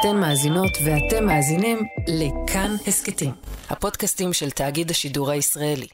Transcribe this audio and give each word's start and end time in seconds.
אתן 0.00 0.16
מאזינות 0.16 0.70
ואתם 0.84 1.26
מאזינים 1.26 1.78
לכאן 2.08 2.70
הסכתים, 2.86 3.30
הפודקאסטים 3.70 4.32
של 4.32 4.50
תאגיד 4.50 4.90
השידור 4.90 5.30
הישראלי. 5.30 5.86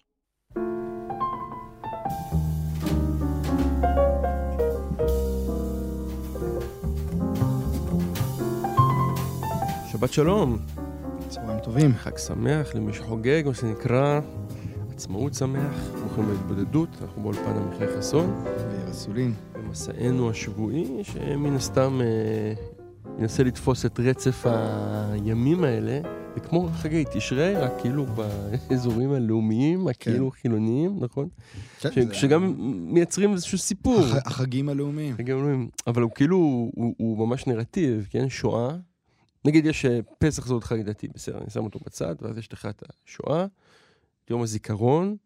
שבת 9.92 10.12
שלום, 10.12 10.58
צהריים 11.28 11.60
טובים. 11.60 11.94
חג 11.94 12.18
שמח 12.18 12.74
למי 12.74 12.92
שחוגג, 12.92 13.42
מה 13.46 13.54
שנקרא 13.54 14.20
עצמאות 14.92 15.34
שמח, 15.34 15.90
ברוכים 16.00 16.26
בהתבודדות, 16.26 16.88
אנחנו 17.02 17.22
באולפן 17.22 17.56
עמיחי 17.56 17.96
חסון, 17.98 18.44
וירסולין. 18.70 19.34
במסענו 19.52 20.30
השבועי, 20.30 21.04
שמן 21.04 21.56
הסתם 21.56 22.00
ינסה 23.18 23.42
לתפוס 23.42 23.86
את 23.86 24.00
רצף 24.00 24.46
הימים 24.46 25.64
האלה, 25.64 26.00
וכמו 26.36 26.68
חגי 26.72 27.04
תשרי, 27.14 27.54
רק 27.56 27.72
כאילו 27.80 28.06
באזורים 28.06 29.12
הלאומיים, 29.12 29.88
הכאילו 29.88 30.30
חילוניים, 30.30 30.96
נכון? 31.00 31.28
כן, 31.80 31.90
ש- 31.92 31.98
זה 31.98 32.14
שגם 32.14 32.54
מייצרים 32.94 33.32
איזשהו 33.32 33.58
סיפור. 33.58 34.00
הח- 34.00 34.26
החגים 34.26 34.68
הלאומיים. 34.68 35.16
חגים 35.16 35.38
אלוהים. 35.38 35.68
אבל 35.86 36.02
הוא 36.02 36.10
כאילו, 36.14 36.36
הוא, 36.74 36.94
הוא 36.98 37.18
ממש 37.28 37.46
נרטיב, 37.46 38.06
כן? 38.10 38.28
שואה. 38.28 38.76
נגיד 39.44 39.66
יש 39.66 39.84
אה, 39.84 39.98
פסח 40.18 40.46
זה 40.46 40.54
עוד 40.54 40.64
חג 40.64 40.80
דתי, 40.82 41.08
בסדר, 41.14 41.38
אני 41.38 41.50
שם 41.50 41.64
אותו 41.64 41.78
בצד, 41.86 42.14
ואז 42.22 42.38
יש 42.38 42.52
לך 42.52 42.66
את 42.66 42.82
השואה, 43.06 43.44
את 44.24 44.30
יום 44.30 44.42
הזיכרון, 44.42 45.16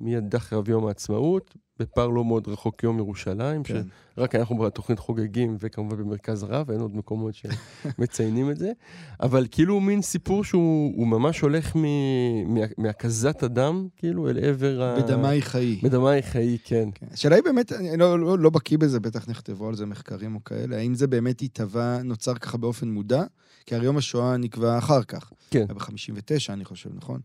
מיד 0.00 0.34
אחריו 0.34 0.70
יום 0.70 0.86
העצמאות, 0.86 1.56
בפער 1.80 2.08
לא 2.08 2.24
מאוד 2.24 2.48
רחוק 2.48 2.82
יום 2.82 2.98
ירושלים, 2.98 3.62
כן. 3.62 3.82
שרק 4.16 4.34
אנחנו 4.34 4.58
בתוכנית 4.58 4.98
חוגגים, 4.98 5.56
וכמובן 5.60 5.96
במרכז 5.96 6.42
הרב, 6.42 6.70
אין 6.70 6.80
עוד 6.80 6.96
מקומות 6.96 7.34
שמציינים 7.34 8.50
את 8.50 8.56
זה, 8.58 8.72
אבל 9.22 9.46
כאילו 9.50 9.80
מין 9.80 10.02
סיפור 10.02 10.44
שהוא 10.44 10.92
הוא 10.96 11.06
ממש 11.06 11.40
הולך 11.40 11.76
מ- 11.76 12.54
מה- 12.54 12.66
מהקזת 12.78 13.42
הדם, 13.42 13.88
כאילו, 13.96 14.28
אל 14.30 14.38
עבר 14.44 14.82
ה... 14.82 15.02
בדמאי 15.02 15.42
חיי. 15.42 15.80
בדמאי 15.82 16.22
חיי, 16.22 16.58
כן. 16.64 16.88
כן. 16.94 17.06
השאלה 17.12 17.36
היא 17.36 17.44
באמת, 17.44 17.72
אני 17.72 17.96
לא, 17.96 18.18
לא, 18.20 18.38
לא 18.38 18.50
בקיא 18.50 18.78
בזה, 18.78 19.00
בטח 19.00 19.28
נכתבו 19.28 19.68
על 19.68 19.74
זה 19.74 19.86
מחקרים 19.86 20.34
או 20.34 20.44
כאלה, 20.44 20.76
האם 20.76 20.94
זה 20.94 21.06
באמת 21.06 21.42
התהווה, 21.42 22.02
נוצר 22.02 22.34
ככה 22.34 22.58
באופן 22.58 22.88
מודע? 22.88 23.22
כי 23.66 23.74
הרי 23.74 23.84
יום 23.84 23.96
השואה 23.96 24.36
נקבע 24.36 24.78
אחר 24.78 25.02
כך. 25.02 25.30
כן. 25.50 25.64
היה 25.68 25.74
ב-59, 25.74 26.52
אני 26.52 26.64
חושב, 26.64 26.90
נכון? 26.96 27.20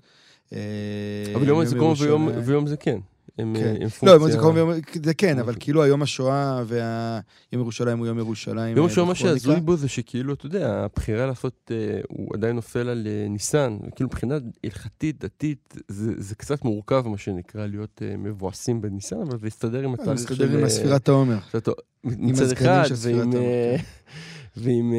אה, 0.54 0.60
אבל 1.36 1.48
יום 1.48 1.60
הזיכרון 1.60 1.96
ויום, 2.00 2.30
ויום 2.46 2.68
זה 2.68 2.78
כן. 2.78 3.00
הם, 3.38 3.56
כן. 3.58 3.64
אה, 3.64 3.70
הם 3.70 3.82
לא, 3.82 3.90
פונקציה... 3.90 4.14
יום 4.14 4.24
הזיכרון 4.24 4.56
ויום... 4.56 4.72
זה 5.04 5.14
כן, 5.14 5.40
אבל. 5.40 5.56
כאילו 5.60 5.84
היום 5.84 6.02
השואה 6.02 6.64
ויום 6.68 6.84
ירושלים 7.54 7.98
הוא 7.98 8.08
יום 8.08 8.18
ירושלים. 8.18 8.78
יום 8.78 8.86
אה, 8.86 8.92
השואה, 8.92 9.08
מה 9.08 9.14
בכרוניקה. 9.14 9.40
שהזוי 9.40 9.62
בו 9.62 9.76
זה 9.76 9.88
שכאילו, 9.88 10.34
אתה 10.34 10.46
יודע, 10.46 10.84
הבחירה 10.86 11.26
לעשות, 11.26 11.72
אה, 11.72 12.00
הוא 12.10 12.28
עדיין 12.34 12.56
נופל 12.56 12.90
על 12.90 13.08
אה, 13.08 13.28
ניסן, 13.30 13.78
וכאילו 13.88 14.10
מבחינה 14.10 14.38
הלכתית, 14.64 15.24
דתית, 15.24 15.74
זה, 15.88 16.12
זה 16.18 16.36
קצת 16.36 16.66
מורכב, 16.66 17.04
מה 17.08 17.18
שנקרא, 17.18 17.66
להיות 17.66 18.02
אה, 18.02 18.18
מבואסים 18.18 18.82
בניסן, 18.82 19.22
אבל 19.22 19.40
זה 19.40 19.48
יסתדר 19.48 19.84
עם 19.84 19.90
אה, 19.90 19.94
התהליך 20.02 20.20
של... 20.20 20.34
מסתדר 20.34 20.54
עם 20.54 20.60
אה, 20.60 20.66
הספירת 20.66 21.10
העומר. 21.10 21.38
מצד 22.04 22.52
אחד, 22.52 22.84
ועם, 22.98 23.34
אה. 23.36 23.76
ועם 24.58 24.94
אה, 24.94 24.98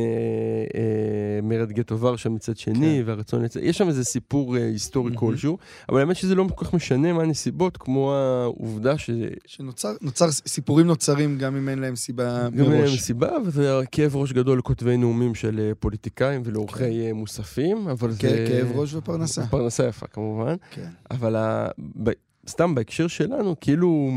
אה, 0.81 1.41
מרד 1.43 1.73
גטו 1.73 2.01
ורשה 2.01 2.29
מצד 2.29 2.57
שני, 2.57 3.01
כן. 3.03 3.09
והרצון 3.09 3.43
לצאת, 3.45 3.62
יש 3.62 3.79
שם 3.79 3.89
איזה 3.89 4.05
סיפור 4.05 4.57
אה, 4.57 4.65
היסטורי 4.67 5.11
מהמם. 5.11 5.21
כלשהו, 5.21 5.59
אבל 5.89 6.01
האמת 6.01 6.17
שזה 6.17 6.35
לא 6.35 6.47
כל 6.55 6.65
כך 6.65 6.75
משנה 6.75 7.12
מה 7.12 7.23
הנסיבות, 7.23 7.77
כמו 7.77 8.15
העובדה 8.15 8.99
ש... 8.99 9.11
שנוצר, 9.47 9.93
נוצר, 10.01 10.31
סיפורים 10.31 10.87
נוצרים 10.87 11.39
גם 11.39 11.57
אם 11.57 11.69
אין 11.69 11.79
להם 11.79 11.97
סיבה 11.97 12.49
גם 12.49 12.65
אין 12.65 12.71
להם 12.71 12.81
מראש. 12.81 13.01
סיבה, 13.01 13.31
וזה 13.45 13.81
כאב 13.93 14.17
ראש 14.17 14.33
גדול 14.33 14.59
לכותבי 14.59 14.97
נאומים 14.97 15.34
של 15.34 15.61
אה, 15.61 15.75
פוליטיקאים 15.81 16.43
ולעורכי 16.45 17.07
אה, 17.07 17.12
מוספים, 17.12 17.89
אבל 17.89 18.11
זה... 18.11 18.19
כ- 18.19 18.49
כאב 18.49 18.73
ראש 18.75 18.95
ופרנסה. 18.95 19.47
פרנסה 19.47 19.87
יפה 19.87 20.07
כמובן, 20.07 20.55
כן. 20.71 20.89
אבל 21.11 21.37
ה... 21.37 21.69
ב... 22.03 22.11
סתם 22.49 22.75
בהקשר 22.75 23.06
שלנו, 23.06 23.55
כאילו... 23.61 24.11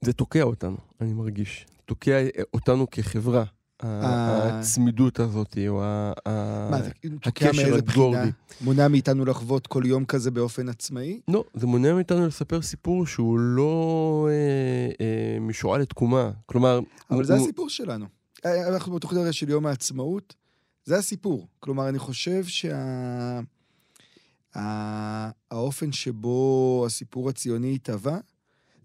זה 0.00 0.12
תוקע 0.12 0.42
אותנו, 0.42 0.76
אני 1.00 1.12
מרגיש. 1.12 1.66
תוקע 1.92 2.12
אה, 2.12 2.28
אותנו 2.54 2.86
כחברה. 2.90 3.44
אה. 3.84 4.58
הצמידות 4.58 5.20
הזאת, 5.20 5.58
או 5.68 5.82
תוקע 7.22 7.48
הקשר? 7.48 7.74
הגורדי. 7.74 8.28
מונע 8.60 8.88
מאיתנו 8.88 9.24
לחוות 9.24 9.66
כל 9.66 9.82
יום 9.86 10.04
כזה 10.04 10.30
באופן 10.30 10.68
עצמאי? 10.68 11.20
לא, 11.28 11.44
זה 11.54 11.66
מונע 11.66 11.94
מאיתנו 11.94 12.26
לספר 12.26 12.62
סיפור 12.62 13.06
שהוא 13.06 13.38
לא 13.38 14.28
אה, 15.00 15.40
משואה 15.40 15.78
לתקומה. 15.78 16.30
כלומר... 16.46 16.80
אבל 17.10 17.24
זה 17.24 17.34
הסיפור 17.34 17.68
שלנו. 17.68 18.06
אנחנו 18.44 18.94
בתוכנית 18.94 19.22
הרי 19.22 19.32
של 19.32 19.48
יום 19.48 19.66
העצמאות, 19.66 20.34
זה 20.84 20.98
הסיפור. 20.98 21.48
כלומר, 21.60 21.88
אני 21.88 21.98
חושב 21.98 22.44
שה... 22.44 23.40
האופן 25.50 25.92
שבו 25.92 26.84
הסיפור 26.86 27.28
הציוני 27.28 27.74
התהווה, 27.74 28.18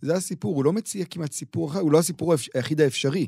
זה 0.02 0.16
הסיפור. 0.16 0.56
הוא 0.56 0.64
לא 0.64 0.74
מציע 0.74 1.06
כמעט 1.10 1.32
סיפור 1.32 1.70
אחר, 1.70 1.80
הוא 1.80 1.92
לא 1.92 2.00
הסיפור 2.00 2.34
היחיד 2.54 2.82
האפשרי, 2.82 3.28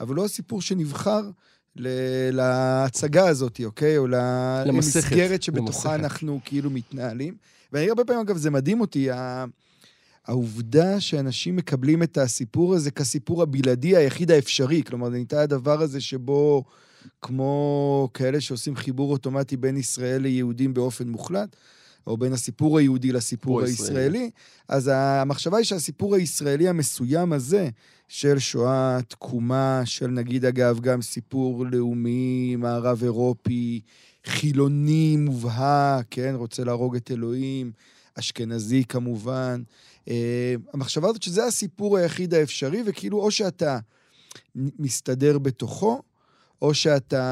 אבל 0.00 0.14
לא 0.14 0.24
הסיפור 0.24 0.62
שנבחר 0.62 1.30
ל- 1.76 2.30
להצגה 2.36 3.28
הזאת, 3.28 3.60
אוקיי? 3.64 3.98
או 3.98 4.06
למסגרת 4.06 5.42
שבתוכה 5.42 5.96
למסכת. 5.96 6.04
אנחנו 6.04 6.40
כאילו 6.44 6.70
מתנהלים. 6.70 7.36
ואני 7.72 7.88
הרבה 7.88 8.04
פעמים, 8.04 8.20
אגב, 8.22 8.36
זה 8.36 8.50
מדהים 8.50 8.80
אותי, 8.80 9.08
העובדה 10.26 11.00
שאנשים 11.00 11.56
מקבלים 11.56 12.02
את 12.02 12.18
הסיפור 12.18 12.74
הזה 12.74 12.90
כסיפור 12.90 13.42
הבלעדי 13.42 13.96
היחיד 13.96 14.30
האפשרי. 14.30 14.82
כלומר, 14.82 15.06
זה 15.10 15.12
נהייתה 15.12 15.42
הדבר 15.42 15.82
הזה 15.82 16.00
שבו, 16.00 16.64
כמו 17.22 18.08
כאלה 18.14 18.40
שעושים 18.40 18.76
חיבור 18.76 19.12
אוטומטי 19.12 19.56
בין 19.56 19.76
ישראל 19.76 20.22
ליהודים 20.22 20.74
באופן 20.74 21.08
מוחלט, 21.08 21.56
או 22.06 22.16
בין 22.16 22.32
הסיפור 22.32 22.78
היהודי 22.78 23.12
לסיפור 23.12 23.60
הישראלי. 23.60 23.98
הישראלי, 23.98 24.30
אז 24.68 24.90
המחשבה 24.94 25.56
היא 25.56 25.64
שהסיפור 25.64 26.14
הישראלי 26.14 26.68
המסוים 26.68 27.32
הזה, 27.32 27.68
של 28.08 28.38
שואה, 28.38 28.98
תקומה, 29.08 29.82
של 29.84 30.06
נגיד, 30.06 30.44
אגב, 30.44 30.80
גם 30.80 31.02
סיפור 31.02 31.66
לאומי, 31.66 32.56
מערב 32.56 33.02
אירופי, 33.02 33.80
חילוני 34.24 35.16
מובהק, 35.16 36.06
כן, 36.10 36.34
רוצה 36.34 36.64
להרוג 36.64 36.96
את 36.96 37.10
אלוהים, 37.10 37.72
אשכנזי 38.14 38.84
כמובן. 38.88 39.62
אה, 40.08 40.54
המחשבה 40.72 41.08
הזאת 41.08 41.22
שזה 41.22 41.44
הסיפור 41.44 41.96
היחיד 41.96 42.34
האפשרי, 42.34 42.82
וכאילו 42.86 43.20
או 43.20 43.30
שאתה 43.30 43.78
מסתדר 44.56 45.38
בתוכו, 45.38 46.02
או 46.62 46.74
שאתה 46.74 47.22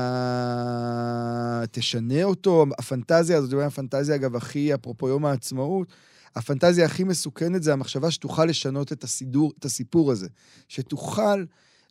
תשנה 1.71 2.25
אותו. 2.25 2.67
הפנטזיה 2.79 3.39
הזאת, 3.39 3.53
אולי 3.53 3.65
הפנטזיה, 3.65 4.15
אגב, 4.15 4.37
הכי, 4.37 4.75
אפרופו 4.75 5.09
יום 5.09 5.27
העצמאות, 5.27 5.89
הפנטזיה 6.37 6.85
הכי 6.85 7.05
מסוכנת 7.05 7.63
זה 7.63 7.73
המחשבה 7.73 8.11
שתוכל 8.11 8.45
לשנות 8.45 8.93
את 8.93 9.05
הסידור, 9.05 9.53
את 9.59 9.65
הסיפור 9.65 10.13
הזה. 10.13 10.29
שתוכל 10.69 11.45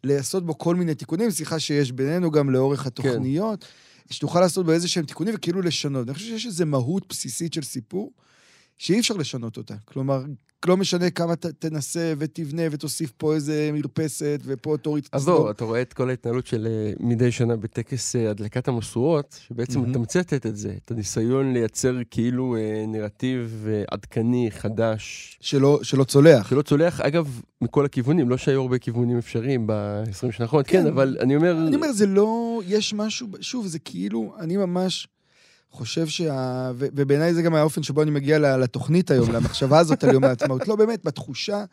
לעשות 0.03 0.45
בו 0.45 0.57
כל 0.57 0.75
מיני 0.75 0.95
תיקונים, 0.95 1.31
סליחה 1.31 1.59
שיש 1.59 1.91
בינינו 1.91 2.31
גם 2.31 2.49
לאורך 2.49 2.85
התוכניות, 2.85 3.63
כן. 3.63 4.13
שתוכל 4.13 4.39
לעשות 4.39 4.65
בו 4.65 4.71
איזה 4.71 4.87
שהם 4.87 5.05
תיקונים 5.05 5.35
וכאילו 5.35 5.61
לשנות. 5.61 6.07
אני 6.07 6.13
חושב 6.13 6.27
שיש 6.27 6.45
איזו 6.45 6.65
מהות 6.65 7.07
בסיסית 7.09 7.53
של 7.53 7.61
סיפור, 7.61 8.11
שאי 8.77 8.99
אפשר 8.99 9.13
לשנות 9.13 9.57
אותה. 9.57 9.75
כלומר, 9.85 10.23
לא 10.67 10.77
משנה 10.77 11.09
כמה 11.09 11.35
ת, 11.35 11.45
תנסה 11.45 12.13
ותבנה 12.17 12.61
ותוסיף 12.71 13.11
פה 13.17 13.33
איזה 13.33 13.69
מרפסת 13.73 14.41
ופה 14.45 14.75
תוריד... 14.81 15.07
אז 15.11 15.27
לא, 15.27 15.51
אתה 15.51 15.65
רואה 15.65 15.81
את 15.81 15.93
כל 15.93 16.09
ההתנהלות 16.09 16.47
של 16.47 16.67
אה, 16.69 16.93
מדי 16.99 17.31
שנה 17.31 17.55
בטקס 17.55 18.15
אה, 18.15 18.29
הדלקת 18.29 18.67
המשואות, 18.67 19.39
שבעצם 19.47 19.79
מהמם. 19.79 19.91
מתמצתת 19.91 20.45
את 20.45 20.55
זה, 20.55 20.75
את 20.85 20.91
הניסיון 20.91 21.53
לייצר 21.53 21.95
כאילו 22.11 22.55
אה, 22.55 22.85
נרטיב 22.87 23.67
עדכני, 23.91 24.51
חדש, 24.51 25.37
שלא, 25.41 25.79
שלא 25.83 26.03
צולח. 26.03 26.49
שלא 26.49 26.61
צולח, 26.61 27.01
אגב, 27.01 27.41
מכל 27.61 27.85
הכיוונים, 27.85 28.29
לא 28.29 28.37
שהיו 28.37 28.61
הרבה 28.61 28.77
כיוונים 28.77 29.17
אפשריים 29.17 29.67
ב-20 29.67 30.31
שנה 30.31 30.31
האחרונות, 30.39 30.67
כן. 30.67 30.81
כן, 30.83 30.87
אבל 30.87 31.17
אני 31.19 31.35
אומר... 31.35 31.57
אני 31.67 31.75
אומר, 31.75 31.91
זה 31.91 32.05
לא... 32.05 32.61
יש 32.67 32.93
משהו... 32.93 33.27
שוב, 33.41 33.67
זה 33.67 33.79
כאילו... 33.79 34.33
אני 34.39 34.57
ממש 34.57 35.07
חושב 35.73 36.07
שה... 36.07 36.71
ו- 36.75 36.87
ובעיניי 36.93 37.33
זה 37.33 37.41
גם 37.41 37.55
האופן 37.55 37.83
שבו 37.83 38.03
אני 38.03 38.11
מגיע 38.11 38.57
לתוכנית 38.57 39.11
היום, 39.11 39.31
למחשבה 39.31 39.79
הזאת 39.79 40.03
על 40.03 40.13
יום 40.13 40.23
העצמאות. 40.23 40.67
לא, 40.67 40.75
באמת, 40.75 41.05
בתחושה... 41.05 41.63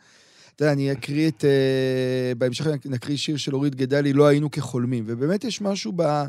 אתה 0.55 0.63
יודע, 0.63 0.73
אני 0.73 0.91
אקריא 0.91 1.29
את... 1.29 1.45
אה, 1.45 2.35
בהמשך 2.37 2.67
נקריא 2.85 3.17
שיר 3.17 3.37
של 3.37 3.55
אורית 3.55 3.75
גדלי, 3.75 4.13
לא 4.13 4.27
היינו 4.27 4.51
כחולמים. 4.51 5.03
ובאמת 5.07 5.43
יש 5.43 5.61
משהו 5.61 5.93
ב, 5.95 6.23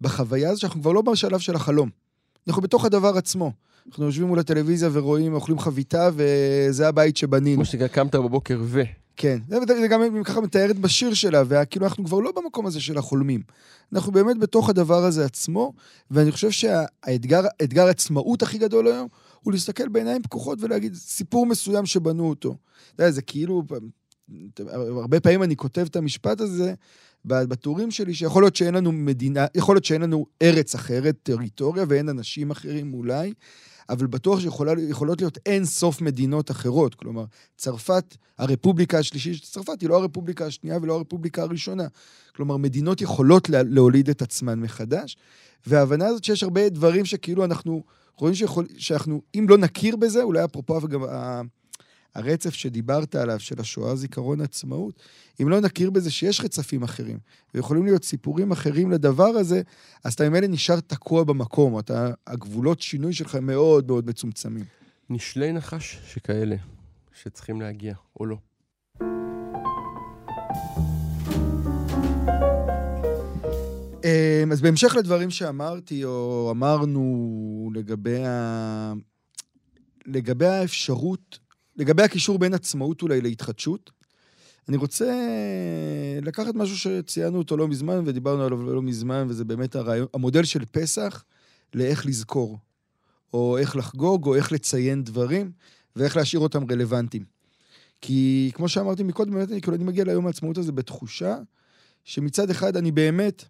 בחוויה 0.00 0.50
הזו 0.50 0.60
שאנחנו 0.60 0.80
כבר 0.80 0.92
לא 0.92 1.02
בשלב 1.02 1.38
של 1.38 1.54
החלום. 1.54 1.90
אנחנו 2.48 2.62
בתוך 2.62 2.84
הדבר 2.84 3.16
עצמו. 3.16 3.52
אנחנו 3.88 4.04
יושבים 4.04 4.26
מול 4.26 4.38
הטלוויזיה 4.38 4.88
ורואים, 4.92 5.34
אוכלים 5.34 5.58
חביתה, 5.58 6.10
וזה 6.14 6.88
הבית 6.88 7.16
שבנינו. 7.16 7.56
כמו 7.56 7.64
שנקרא, 7.64 7.86
קמת 7.86 8.14
בבוקר 8.14 8.60
ו... 8.62 8.82
כן, 9.20 9.38
זה, 9.48 9.58
זה 9.80 9.88
גם 9.88 10.02
היא 10.02 10.24
ככה 10.24 10.40
מתארת 10.40 10.78
בשיר 10.78 11.14
שלה, 11.14 11.42
וכאילו 11.48 11.86
אנחנו 11.86 12.04
כבר 12.04 12.20
לא 12.20 12.32
במקום 12.32 12.66
הזה 12.66 12.80
של 12.80 12.98
החולמים. 12.98 13.42
אנחנו 13.92 14.12
באמת 14.12 14.38
בתוך 14.38 14.70
הדבר 14.70 15.04
הזה 15.04 15.24
עצמו, 15.24 15.72
ואני 16.10 16.32
חושב 16.32 16.50
שהאתגר 16.50 17.42
האתגר 17.60 17.86
העצמאות 17.86 18.42
הכי 18.42 18.58
גדול 18.58 18.86
היום, 18.86 19.08
הוא 19.40 19.52
להסתכל 19.52 19.88
בעיניים 19.88 20.22
פקוחות 20.22 20.58
ולהגיד, 20.62 20.94
סיפור 20.94 21.46
מסוים 21.46 21.86
שבנו 21.86 22.28
אותו. 22.28 22.56
אתה 22.94 23.02
יודע, 23.02 23.10
זה 23.10 23.22
כאילו, 23.22 23.62
הרבה 25.02 25.20
פעמים 25.20 25.42
אני 25.42 25.56
כותב 25.56 25.86
את 25.90 25.96
המשפט 25.96 26.40
הזה, 26.40 26.74
בטורים 27.24 27.90
שלי, 27.90 28.14
שיכול 28.14 28.42
להיות 28.42 28.56
שאין 28.56 28.74
לנו 28.74 28.92
מדינה, 28.92 29.46
יכול 29.54 29.74
להיות 29.74 29.84
שאין 29.84 30.02
לנו 30.02 30.26
ארץ 30.42 30.74
אחרת, 30.74 31.16
טריטוריה, 31.22 31.84
ואין 31.88 32.08
אנשים 32.08 32.50
אחרים 32.50 32.94
אולי, 32.94 33.32
אבל 33.88 34.06
בטוח 34.06 34.40
שיכולות 34.40 35.20
להיות 35.20 35.38
אין 35.46 35.64
סוף 35.64 36.00
מדינות 36.00 36.50
אחרות. 36.50 36.94
כלומר, 36.94 37.24
צרפת, 37.56 38.16
הרפובליקה 38.38 38.98
השלישית 38.98 39.34
של 39.34 39.44
צרפת 39.44 39.80
היא 39.80 39.88
לא 39.88 39.96
הרפובליקה 39.96 40.46
השנייה 40.46 40.78
ולא 40.82 40.94
הרפובליקה 40.94 41.42
הראשונה. 41.42 41.86
כלומר, 42.36 42.56
מדינות 42.56 43.00
יכולות 43.00 43.48
להוליד 43.50 44.10
את 44.10 44.22
עצמן 44.22 44.60
מחדש, 44.60 45.16
וההבנה 45.66 46.06
הזאת 46.06 46.24
שיש 46.24 46.42
הרבה 46.42 46.68
דברים 46.68 47.04
שכאילו 47.04 47.44
אנחנו 47.44 47.84
רואים 48.16 48.34
שיכול, 48.34 48.66
שאנחנו, 48.78 49.22
אם 49.34 49.46
לא 49.48 49.58
נכיר 49.58 49.96
בזה, 49.96 50.22
אולי 50.22 50.44
אפרופו 50.44 50.80
גם 50.80 51.02
הרצף 52.14 52.54
שדיברת 52.54 53.14
עליו, 53.14 53.40
של 53.40 53.60
השואה, 53.60 53.96
זיכרון 53.96 54.40
עצמאות, 54.40 55.02
אם 55.42 55.48
לא 55.48 55.60
נכיר 55.60 55.90
בזה 55.90 56.10
שיש 56.10 56.40
רצפים 56.40 56.82
אחרים, 56.82 57.18
ויכולים 57.54 57.84
להיות 57.84 58.04
סיפורים 58.04 58.52
אחרים 58.52 58.90
לדבר 58.90 59.24
הזה, 59.24 59.62
אז 60.04 60.14
אתה 60.14 60.28
ממילא 60.28 60.46
נשאר 60.46 60.80
תקוע 60.80 61.24
במקום, 61.24 61.78
אתה, 61.78 62.10
הגבולות 62.26 62.80
שינוי 62.80 63.12
שלך 63.12 63.34
מאוד 63.34 63.86
מאוד 63.86 64.06
מצומצמים. 64.06 64.64
נשלי 65.10 65.52
נחש 65.52 65.98
שכאלה, 66.06 66.56
שצריכים 67.22 67.60
להגיע, 67.60 67.94
או 68.20 68.26
לא. 68.26 68.36
אמ, 74.04 74.52
אז 74.52 74.60
בהמשך 74.60 74.94
לדברים 74.96 75.30
שאמרתי, 75.30 76.04
או 76.04 76.48
אמרנו 76.50 77.70
לגבי, 77.74 78.24
ה... 78.26 78.92
לגבי 80.06 80.46
האפשרות 80.46 81.38
לגבי 81.78 82.02
הקישור 82.02 82.38
בין 82.38 82.54
עצמאות 82.54 83.02
אולי 83.02 83.20
להתחדשות, 83.20 83.90
אני 84.68 84.76
רוצה 84.76 85.14
לקחת 86.22 86.54
משהו 86.54 86.78
שציינו 86.78 87.38
אותו 87.38 87.56
לא 87.56 87.68
מזמן 87.68 88.02
ודיברנו 88.06 88.44
עליו 88.44 88.74
לא 88.74 88.82
מזמן, 88.82 89.26
וזה 89.28 89.44
באמת 89.44 89.76
הרעיון, 89.76 90.06
המודל 90.14 90.44
של 90.44 90.64
פסח 90.64 91.24
לאיך 91.74 92.06
לזכור, 92.06 92.58
או 93.32 93.58
איך 93.58 93.76
לחגוג, 93.76 94.26
או 94.26 94.34
איך 94.34 94.52
לציין 94.52 95.04
דברים, 95.04 95.50
ואיך 95.96 96.16
להשאיר 96.16 96.40
אותם 96.40 96.64
רלוונטיים. 96.70 97.24
כי 98.00 98.50
כמו 98.54 98.68
שאמרתי 98.68 99.02
מקודם, 99.02 99.34
באמת 99.34 99.50
אני, 99.50 99.60
כאילו, 99.60 99.76
אני 99.76 99.84
מגיע 99.84 100.04
ליום 100.04 100.26
העצמאות 100.26 100.58
הזה 100.58 100.72
בתחושה 100.72 101.36
שמצד 102.04 102.50
אחד 102.50 102.76
אני 102.76 102.92
באמת, 102.92 103.44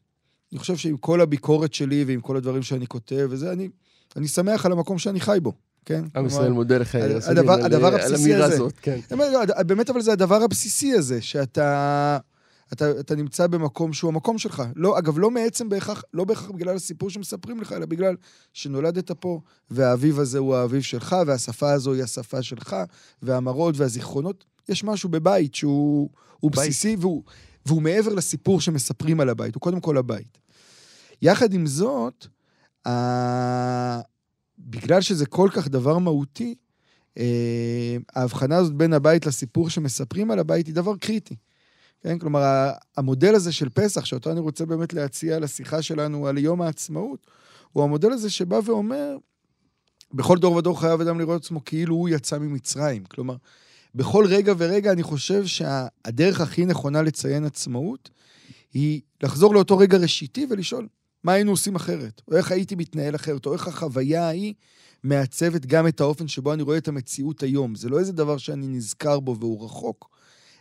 אני 0.53 0.59
חושב 0.59 0.77
שעם 0.77 0.97
כל 0.97 1.21
הביקורת 1.21 1.75
שלי 1.75 2.05
ועם 2.05 2.21
כל 2.21 2.37
הדברים 2.37 2.63
שאני 2.63 2.87
כותב 2.87 3.27
וזה, 3.31 3.53
אני, 3.53 3.69
אני 4.17 4.29
שמח 4.29 4.67
על 4.67 4.73
המקום 4.73 4.99
שאני 4.99 5.21
חי 5.21 5.39
בו. 5.43 5.53
כן? 5.89 6.05
עם 6.17 6.27
ישראל 6.27 6.53
מודה 6.53 6.79
לך, 6.79 6.95
הדבר, 7.27 7.53
הדבר 7.65 7.95
הבסיסי 7.95 8.35
הזה. 8.35 8.59
כן. 8.83 8.99
לא, 9.11 9.45
באמת, 9.67 9.91
אבל 9.91 10.01
זה 10.01 10.13
הדבר 10.13 10.43
הבסיסי 10.43 10.93
הזה, 10.93 11.23
שאתה... 11.23 12.19
אתה, 12.73 12.91
אתה 13.01 13.17
נמצא 13.17 13.47
במקום 13.47 13.93
שהוא 13.93 14.09
המקום 14.09 14.39
שלך. 14.39 14.63
לא, 14.77 14.99
אגב, 14.99 15.19
לא 15.19 15.31
מעצם 15.31 15.69
בהכרח, 15.69 16.03
לא 16.15 16.25
בהכרח 16.25 16.51
בגלל 16.51 16.77
הסיפור 16.77 17.11
שמספרים 17.11 17.61
לך, 17.61 17.73
אלא 17.73 17.87
בגלל 17.87 18.17
שנולדת 18.53 19.11
פה, 19.11 19.41
והאביב 19.71 20.21
הזה 20.21 20.39
הוא 20.39 20.57
האביב 20.57 20.83
שלך, 20.83 21.17
והשפה 21.27 21.73
הזו 21.73 21.93
היא 21.93 22.03
השפה 22.03 22.43
שלך, 22.43 22.77
והמראות 23.23 23.75
והזיכרונות. 23.79 24.45
יש 24.69 24.85
משהו 24.85 25.09
בבית 25.09 25.55
שהוא 25.55 26.11
בסיסי, 26.45 26.97
והוא, 27.01 27.23
והוא 27.67 27.83
מעבר 27.83 28.15
לסיפור 28.15 28.61
שמספרים 28.61 29.21
על 29.21 29.29
הבית, 29.29 29.55
הוא 29.55 29.61
קודם 29.61 29.81
כל 29.81 29.97
הבית. 29.97 30.39
יחד 31.23 31.53
עם 31.53 31.67
זאת, 31.67 32.27
בגלל 34.59 35.01
שזה 35.01 35.27
כל 35.27 35.49
כך 35.53 35.69
דבר 35.69 35.99
מהותי, 35.99 36.55
אה, 37.19 37.97
ההבחנה 38.15 38.57
הזאת 38.57 38.75
בין 38.75 38.93
הבית 38.93 39.27
לסיפור 39.27 39.71
שמספרים 39.71 40.31
על 40.31 40.39
הבית 40.39 40.67
היא 40.67 40.75
דבר 40.75 40.97
קריטי. 40.97 41.37
כן? 42.01 42.19
כלומר, 42.19 42.71
המודל 42.97 43.35
הזה 43.35 43.53
של 43.53 43.69
פסח, 43.69 44.05
שאותו 44.05 44.31
אני 44.31 44.41
רוצה 44.41 44.67
באמת 44.67 44.93
להציע 44.93 45.39
לשיחה 45.39 45.83
שלנו 45.83 46.27
על 46.27 46.39
יום 46.39 46.63
העצמאות, 46.63 47.27
הוא 47.73 47.85
המודל 47.85 48.13
הזה 48.13 48.31
שבא 48.31 48.61
ואומר, 48.65 49.17
בכל 50.15 50.39
דור 50.39 50.57
ודור 50.57 50.81
חייב 50.81 51.01
אדם 51.01 51.19
לראות 51.19 51.43
עצמו 51.43 51.65
כאילו 51.65 51.95
הוא 51.95 52.09
יצא 52.09 52.39
ממצרים. 52.39 53.05
כלומר, 53.05 53.37
בכל 53.95 54.27
רגע 54.29 54.53
ורגע 54.59 54.93
אני 54.93 55.03
חושב 55.03 55.47
שהדרך 55.47 56.41
הכי 56.41 56.67
נכונה 56.67 57.03
לציין 57.03 57.45
עצמאות 57.45 58.11
היא 58.73 59.01
לחזור 59.23 59.55
לאותו 59.55 59.79
רגע 59.79 59.99
ראשיתי 59.99 60.47
ולשאול, 60.51 60.87
מה 61.25 61.33
היינו 61.33 61.51
עושים 61.51 61.77
אחרת, 61.77 62.23
או 62.29 62.37
איך 62.37 62.53
הייתי 62.53 62.75
מתנהל 62.75 63.15
אחרת, 63.15 63.47
או 63.47 63.53
איך 63.53 63.69
החוויה 63.69 64.27
ההיא 64.27 64.55
מעצבת 65.03 65.67
גם 65.67 65.87
את 65.87 66.01
האופן 66.01 66.29
שבו 66.29 66.53
אני 66.53 66.63
רואה 66.63 66.79
את 66.79 66.89
המציאות 66.89 67.43
היום. 67.43 67.75
זה 67.75 67.89
לא 67.89 67.99
איזה 67.99 68.13
דבר 68.13 68.39
שאני 68.39 68.69
נזכר 68.69 69.21
בו 69.21 69.37
והוא 69.39 69.65
רחוק, 69.65 70.11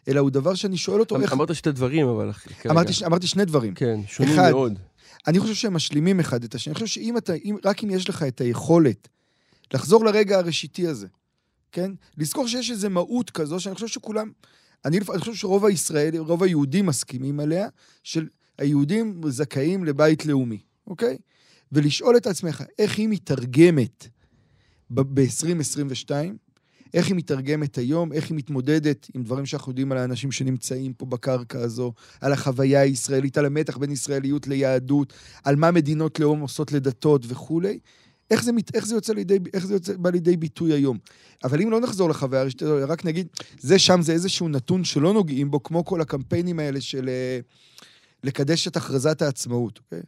אלא 0.08 0.20
הוא 0.20 0.30
דבר 0.30 0.56
שאני 0.56 0.78
שואל 0.78 1.00
אותו 1.00 1.22
איך... 1.22 1.34
אמרת 1.34 1.56
שתי 1.56 1.72
דברים, 1.72 2.08
אבל... 2.08 2.32
אמרתי, 2.70 2.92
אמרתי 3.06 3.28
שני 3.28 3.46
דברים. 3.46 3.74
כן, 3.74 4.00
שונים 4.08 4.34
אחד, 4.34 4.52
מאוד. 4.52 4.80
אני 5.28 5.40
חושב 5.40 5.54
שהם 5.54 5.74
משלימים 5.74 6.20
אחד 6.20 6.44
את 6.44 6.56
השני. 6.56 6.72
אני 6.72 6.76
חושב 6.76 6.86
שאם 6.86 7.18
אתה, 7.18 7.34
אם, 7.34 7.58
רק 7.66 7.84
אם 7.84 7.90
יש 7.90 8.10
לך 8.10 8.24
את 8.24 8.42
היכולת 8.42 9.08
לחזור 9.74 10.06
לרגע 10.06 10.38
הראשיתי 10.38 10.88
הזה, 10.88 11.08
כן? 11.72 11.92
לזכור 12.18 12.48
שיש 12.48 12.72
איזו 12.72 12.90
מהות 12.90 13.30
כזו, 13.30 13.60
שאני 13.60 13.76
חושב 13.76 13.88
שכולם... 13.88 14.32
אני, 14.86 15.00
אני 15.14 15.20
חושב 15.20 15.34
שרוב 15.34 15.66
הישראלים, 15.66 16.24
רוב 16.24 16.44
היהודים 16.44 16.86
מסכימים 16.86 17.40
עליה, 17.40 17.68
של 18.04 18.28
היהודים 18.58 19.22
זכאים 19.28 19.86
לבית 19.86 20.26
לאומי, 20.26 20.60
אוקיי? 20.88 21.18
ולשאול 21.72 22.18
את 22.18 22.28
עצמך, 22.28 22.64
איך 22.80 22.98
היא 22.98 23.08
מתרגמת 23.10 24.08
ב-2022, 24.90 26.12
איך 26.94 27.08
היא 27.08 27.16
מתרגמת 27.16 27.78
היום, 27.78 28.14
איך 28.14 28.30
היא 28.30 28.38
מתמודדת 28.38 29.08
עם 29.14 29.24
דברים 29.24 29.46
שאנחנו 29.46 29.72
יודעים 29.72 29.92
על 29.92 29.98
האנשים 29.98 30.32
שנמצאים 30.32 30.94
פה 30.94 31.06
בקרקע 31.06 31.60
הזו, 31.60 31.94
על 32.22 32.34
החוויה 32.34 32.82
הישראלית, 32.82 33.38
על 33.38 33.46
המתח 33.46 33.78
בין 33.78 33.92
ישראליות 33.92 34.48
ליהדות, 34.48 35.14
על 35.44 35.56
מה 35.56 35.72
מדינות 35.72 36.20
לאום 36.20 36.40
עושות 36.40 36.72
לדתות 36.72 37.26
וכולי. 37.28 37.80
איך 38.32 38.44
זה, 38.44 38.52
איך 38.74 38.86
זה, 38.86 38.96
יוצא 38.96 39.14
לידי, 39.14 39.38
איך 39.54 39.66
זה 39.66 39.74
יוצא, 39.74 39.94
בא 39.98 40.10
לידי 40.10 40.38
ביטוי 40.38 40.74
היום. 40.74 40.98
אבל 41.44 41.62
אם 41.62 41.72
לא 41.72 41.80
נחזור 41.80 42.10
לחוויה 42.10 42.42
הראשית, 42.42 42.64
רק 42.64 43.06
נגיד, 43.06 43.28
זה 43.60 43.80
שם 43.80 44.02
זה 44.02 44.14
איזשהו 44.14 44.50
נתון 44.50 44.84
שלא 44.84 45.14
נוגעים 45.14 45.52
בו, 45.52 45.64
כמו 45.64 45.86
כל 45.86 46.02
הקמפיינים 46.02 46.60
האלה 46.60 46.82
של... 46.82 47.10
Uh, 47.10 47.68
לקדש 48.28 48.68
את 48.68 48.78
הכרזת 48.78 49.22
העצמאות, 49.22 49.80
אוקיי? 49.80 50.02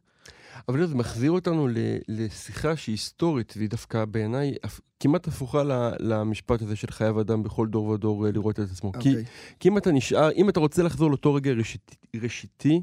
אבל 0.70 0.88
זה 0.88 0.96
מחזיר 0.96 1.32
אותנו 1.32 1.68
לשיחה 2.08 2.76
שהיא 2.76 2.94
היסטורית, 2.94 3.54
והיא 3.58 3.70
דווקא 3.70 4.06
בעיניי 4.06 4.56
כמעט 5.00 5.28
הפוכה 5.28 5.64
למשפט 6.00 6.62
הזה 6.62 6.76
של 6.76 6.92
חייב 6.92 7.18
אדם 7.18 7.44
בכל 7.44 7.68
דור 7.68 7.88
ודור 7.88 8.26
אה, 8.26 8.32
לראות 8.32 8.60
את 8.60 8.70
עצמו. 8.72 8.92
Okay. 8.96 9.02
כי, 9.02 9.10
אוקיי. 9.10 9.26
כי 9.60 9.70
אם 9.70 9.78
אתה 9.78 9.92
נשאר, 9.92 10.32
אם 10.32 10.50
אתה 10.50 10.60
רוצה 10.60 10.84
לחזור 10.84 11.10
לאותו 11.10 11.34
רגע 11.34 11.52
ראשיתי, 11.52 11.96
ראשיתי 12.24 12.82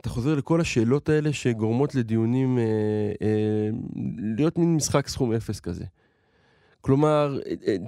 אתה 0.00 0.08
חוזר 0.08 0.34
לכל 0.34 0.60
השאלות 0.60 1.08
האלה 1.08 1.32
שגורמות 1.32 1.94
לדיונים, 1.94 2.58
אה, 2.58 2.64
אה, 3.22 3.68
להיות 4.36 4.58
מין 4.58 4.76
משחק 4.76 5.08
סכום 5.08 5.32
אפס 5.32 5.60
כזה. 5.60 5.84
כלומר, 6.86 7.38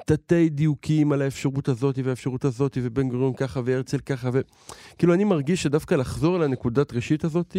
תתי 0.06 0.48
דיוקים 0.48 1.12
על 1.12 1.22
האפשרות 1.22 1.68
הזאת 1.68 1.98
והאפשרות 2.04 2.44
הזאת, 2.44 2.78
ובן 2.82 3.08
גוריון 3.08 3.34
ככה 3.34 3.60
והרצל 3.64 3.98
ככה, 3.98 4.30
וכאילו 4.32 5.14
אני 5.14 5.24
מרגיש 5.24 5.62
שדווקא 5.62 5.94
לחזור 5.94 6.38
לנקודת 6.38 6.92
ראשית 6.92 7.24
הזאת, 7.24 7.56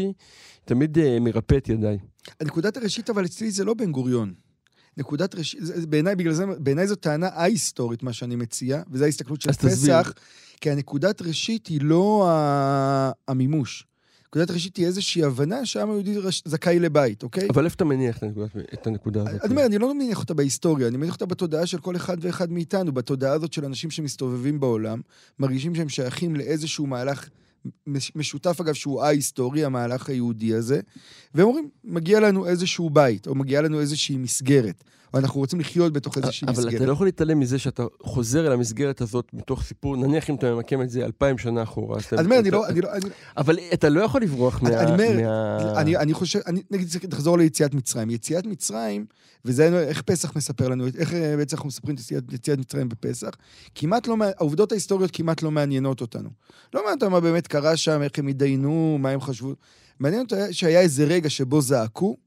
תמיד 0.65 0.97
uh, 0.97 1.01
מרפא 1.21 1.57
את 1.57 1.69
ידיי. 1.69 1.97
הנקודת 2.39 2.77
הראשית, 2.77 3.09
אבל 3.09 3.25
אצלי 3.25 3.51
זה 3.51 3.63
לא 3.63 3.73
בן 3.73 3.91
גוריון. 3.91 4.33
נקודת 4.97 5.35
ראשית, 5.35 5.59
בעיניי, 5.89 6.15
בגלל 6.15 6.33
זה, 6.33 6.45
בעיניי 6.45 6.87
זו 6.87 6.95
טענה 6.95 7.29
א-היסטורית, 7.33 8.03
מה 8.03 8.13
שאני 8.13 8.35
מציע, 8.35 8.81
וזו 8.91 9.05
ההסתכלות 9.05 9.41
של 9.41 9.51
פסח, 9.51 9.67
תסביר. 9.67 10.13
כי 10.61 10.71
הנקודת 10.71 11.21
ראשית 11.21 11.67
היא 11.67 11.79
לא 11.81 12.29
המימוש. 13.27 13.88
נקודת 14.29 14.51
ראשית 14.51 14.77
היא 14.77 14.85
איזושהי 14.85 15.23
הבנה 15.23 15.65
שהעם 15.65 15.89
היהודי 15.89 16.15
זכאי 16.45 16.79
לבית, 16.79 17.23
אוקיי? 17.23 17.47
אבל 17.49 17.65
איפה 17.65 17.75
אתה 17.75 17.85
מניח 17.85 18.19
את 18.73 18.87
הנקודה 18.87 19.21
הזאת? 19.21 19.43
אני 19.43 19.51
אומר, 19.51 19.65
אני 19.65 19.77
לא 19.77 19.93
מניח 19.93 20.19
אותה 20.19 20.33
בהיסטוריה, 20.33 20.87
אני 20.87 20.97
מניח 20.97 21.13
אותה 21.13 21.25
בתודעה 21.25 21.65
של 21.65 21.79
כל 21.79 21.95
אחד 21.95 22.17
ואחד 22.21 22.51
מאיתנו, 22.51 22.91
בתודעה 22.91 23.33
הזאת 23.33 23.53
של 23.53 23.65
אנשים 23.65 23.91
שמסתובבים 23.91 24.59
בעולם, 24.59 25.01
מרגישים 25.39 25.75
שהם 25.75 25.89
שייכים 25.89 26.35
לאיזשהו 26.35 26.87
מהלך 26.87 27.29
משותף, 28.15 28.61
אגב, 28.61 28.73
שהוא 28.73 29.03
א-היסטורי, 29.03 29.65
המהלך 29.65 30.09
היהודי 30.09 30.53
הזה, 30.53 30.79
והם 31.33 31.47
אומרים, 31.47 31.69
מגיע 31.83 32.19
לנו 32.19 32.47
איזשהו 32.47 32.89
בית, 32.89 33.27
או 33.27 33.35
מגיעה 33.35 33.61
לנו 33.61 33.79
איזושהי 33.79 34.17
מסגרת. 34.17 34.83
או 35.13 35.19
אנחנו 35.19 35.39
רוצים 35.39 35.59
לחיות 35.59 35.93
בתוך 35.93 36.17
איזושהי 36.17 36.45
אבל 36.45 36.51
מסגרת. 36.51 36.67
אבל 36.67 36.77
אתה 36.77 36.85
לא 36.85 36.91
יכול 36.91 37.07
להתעלם 37.07 37.39
מזה 37.39 37.59
שאתה 37.59 37.83
חוזר 38.01 38.47
אל 38.47 38.51
המסגרת 38.51 39.01
הזאת 39.01 39.25
מתוך 39.33 39.63
סיפור, 39.63 39.97
נניח 39.97 40.29
אם 40.29 40.35
אתה 40.35 40.53
ממקם 40.53 40.81
את 40.81 40.89
זה 40.89 41.05
אלפיים 41.05 41.37
שנה 41.37 41.63
אחורה. 41.63 41.99
אני 42.11 42.25
אומר, 42.25 42.39
אני 42.39 42.51
לא... 42.51 42.67
אני 42.67 42.81
לא 42.81 42.89
אבל 43.37 43.59
אתה 43.73 43.89
לא 43.89 44.01
יכול 44.01 44.21
לברוח 44.21 44.61
מה... 44.61 44.69
אני 44.69 44.91
אומר, 44.91 46.01
אני 46.01 46.13
חושב, 46.13 46.39
נגיד, 46.71 46.87
תחזור 47.09 47.37
ליציאת 47.37 47.73
מצרים. 47.73 48.09
יציאת 48.09 48.45
מצרים, 48.45 49.05
וזה 49.45 49.81
איך 49.87 50.01
פסח 50.01 50.35
מספר 50.35 50.67
לנו, 50.67 50.85
איך 50.97 51.13
אה, 51.13 51.37
בעצם 51.37 51.55
אנחנו 51.55 51.67
מספרים 51.67 51.95
את 51.95 52.33
יציאת 52.33 52.59
מצרים 52.59 52.89
בפסח, 52.89 53.29
כמעט 53.75 54.07
לא, 54.07 54.15
העובדות 54.37 54.71
ההיסטוריות 54.71 55.11
כמעט 55.11 55.41
לא 55.41 55.51
מעניינות 55.51 56.01
אותנו. 56.01 56.29
לא 56.73 56.81
מעניין 56.81 56.95
אותנו 56.95 57.09
מה 57.09 57.19
באמת 57.19 57.47
קרה 57.47 57.77
שם, 57.77 58.01
איך 58.01 58.19
הם 58.19 58.27
התדיינו, 58.27 58.97
מה 58.99 59.09
הם 59.09 59.21
חשבו. 59.21 59.53
מעניין 59.99 60.21
אותנו 60.21 60.39
שהיה 60.51 60.81
איזה 60.81 61.03
רגע 61.03 61.29
שבו 61.29 61.61
זעקו, 61.61 62.17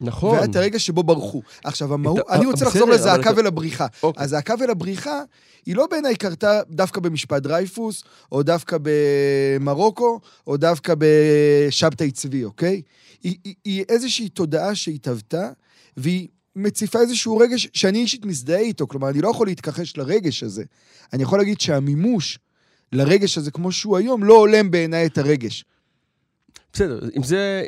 נכון. 0.00 0.30
והיה 0.34 0.44
את 0.44 0.56
הרגע 0.56 0.78
שבו 0.78 1.02
ברחו. 1.02 1.42
עכשיו, 1.64 1.94
המהות, 1.94 2.18
את 2.18 2.24
אני 2.30 2.46
רוצה 2.46 2.64
בסדר, 2.64 2.68
לחזור 2.68 2.90
לזעקה 2.90 3.30
אתה- 3.30 3.40
ולבריחה. 3.40 3.86
אוקיי. 4.02 4.24
הזעקה 4.24 4.54
ולבריחה, 4.60 5.22
היא 5.66 5.76
לא 5.76 5.86
בעיניי 5.90 6.16
קרתה 6.16 6.60
דווקא 6.70 7.00
במשפט 7.00 7.42
דרייפוס, 7.42 8.04
או 8.32 8.42
דווקא 8.42 8.76
במרוקו, 8.82 10.20
או 10.46 10.56
דווקא 10.56 10.94
בשבתאי 10.98 12.10
צבי, 12.10 12.44
אוקיי? 12.44 12.82
היא, 13.22 13.36
היא, 13.44 13.54
היא 13.64 13.84
איזושהי 13.88 14.28
תודעה 14.28 14.74
שהתהוותה, 14.74 15.50
והיא 15.96 16.28
מציפה 16.56 17.00
איזשהו 17.00 17.36
רגש 17.38 17.68
שאני 17.74 17.98
אישית 17.98 18.24
מזדהה 18.24 18.58
איתו. 18.60 18.86
כלומר, 18.86 19.08
אני 19.08 19.20
לא 19.20 19.28
יכול 19.28 19.46
להתכחש 19.46 19.96
לרגש 19.96 20.42
הזה. 20.42 20.64
אני 21.12 21.22
יכול 21.22 21.38
להגיד 21.38 21.60
שהמימוש 21.60 22.38
לרגש 22.92 23.38
הזה, 23.38 23.50
כמו 23.50 23.72
שהוא 23.72 23.96
היום, 23.96 24.24
לא 24.24 24.34
הולם 24.38 24.70
בעיניי 24.70 25.06
את 25.06 25.18
הרגש. 25.18 25.64
בסדר, 26.72 27.00
עם 27.12 27.22
זה, 27.22 27.62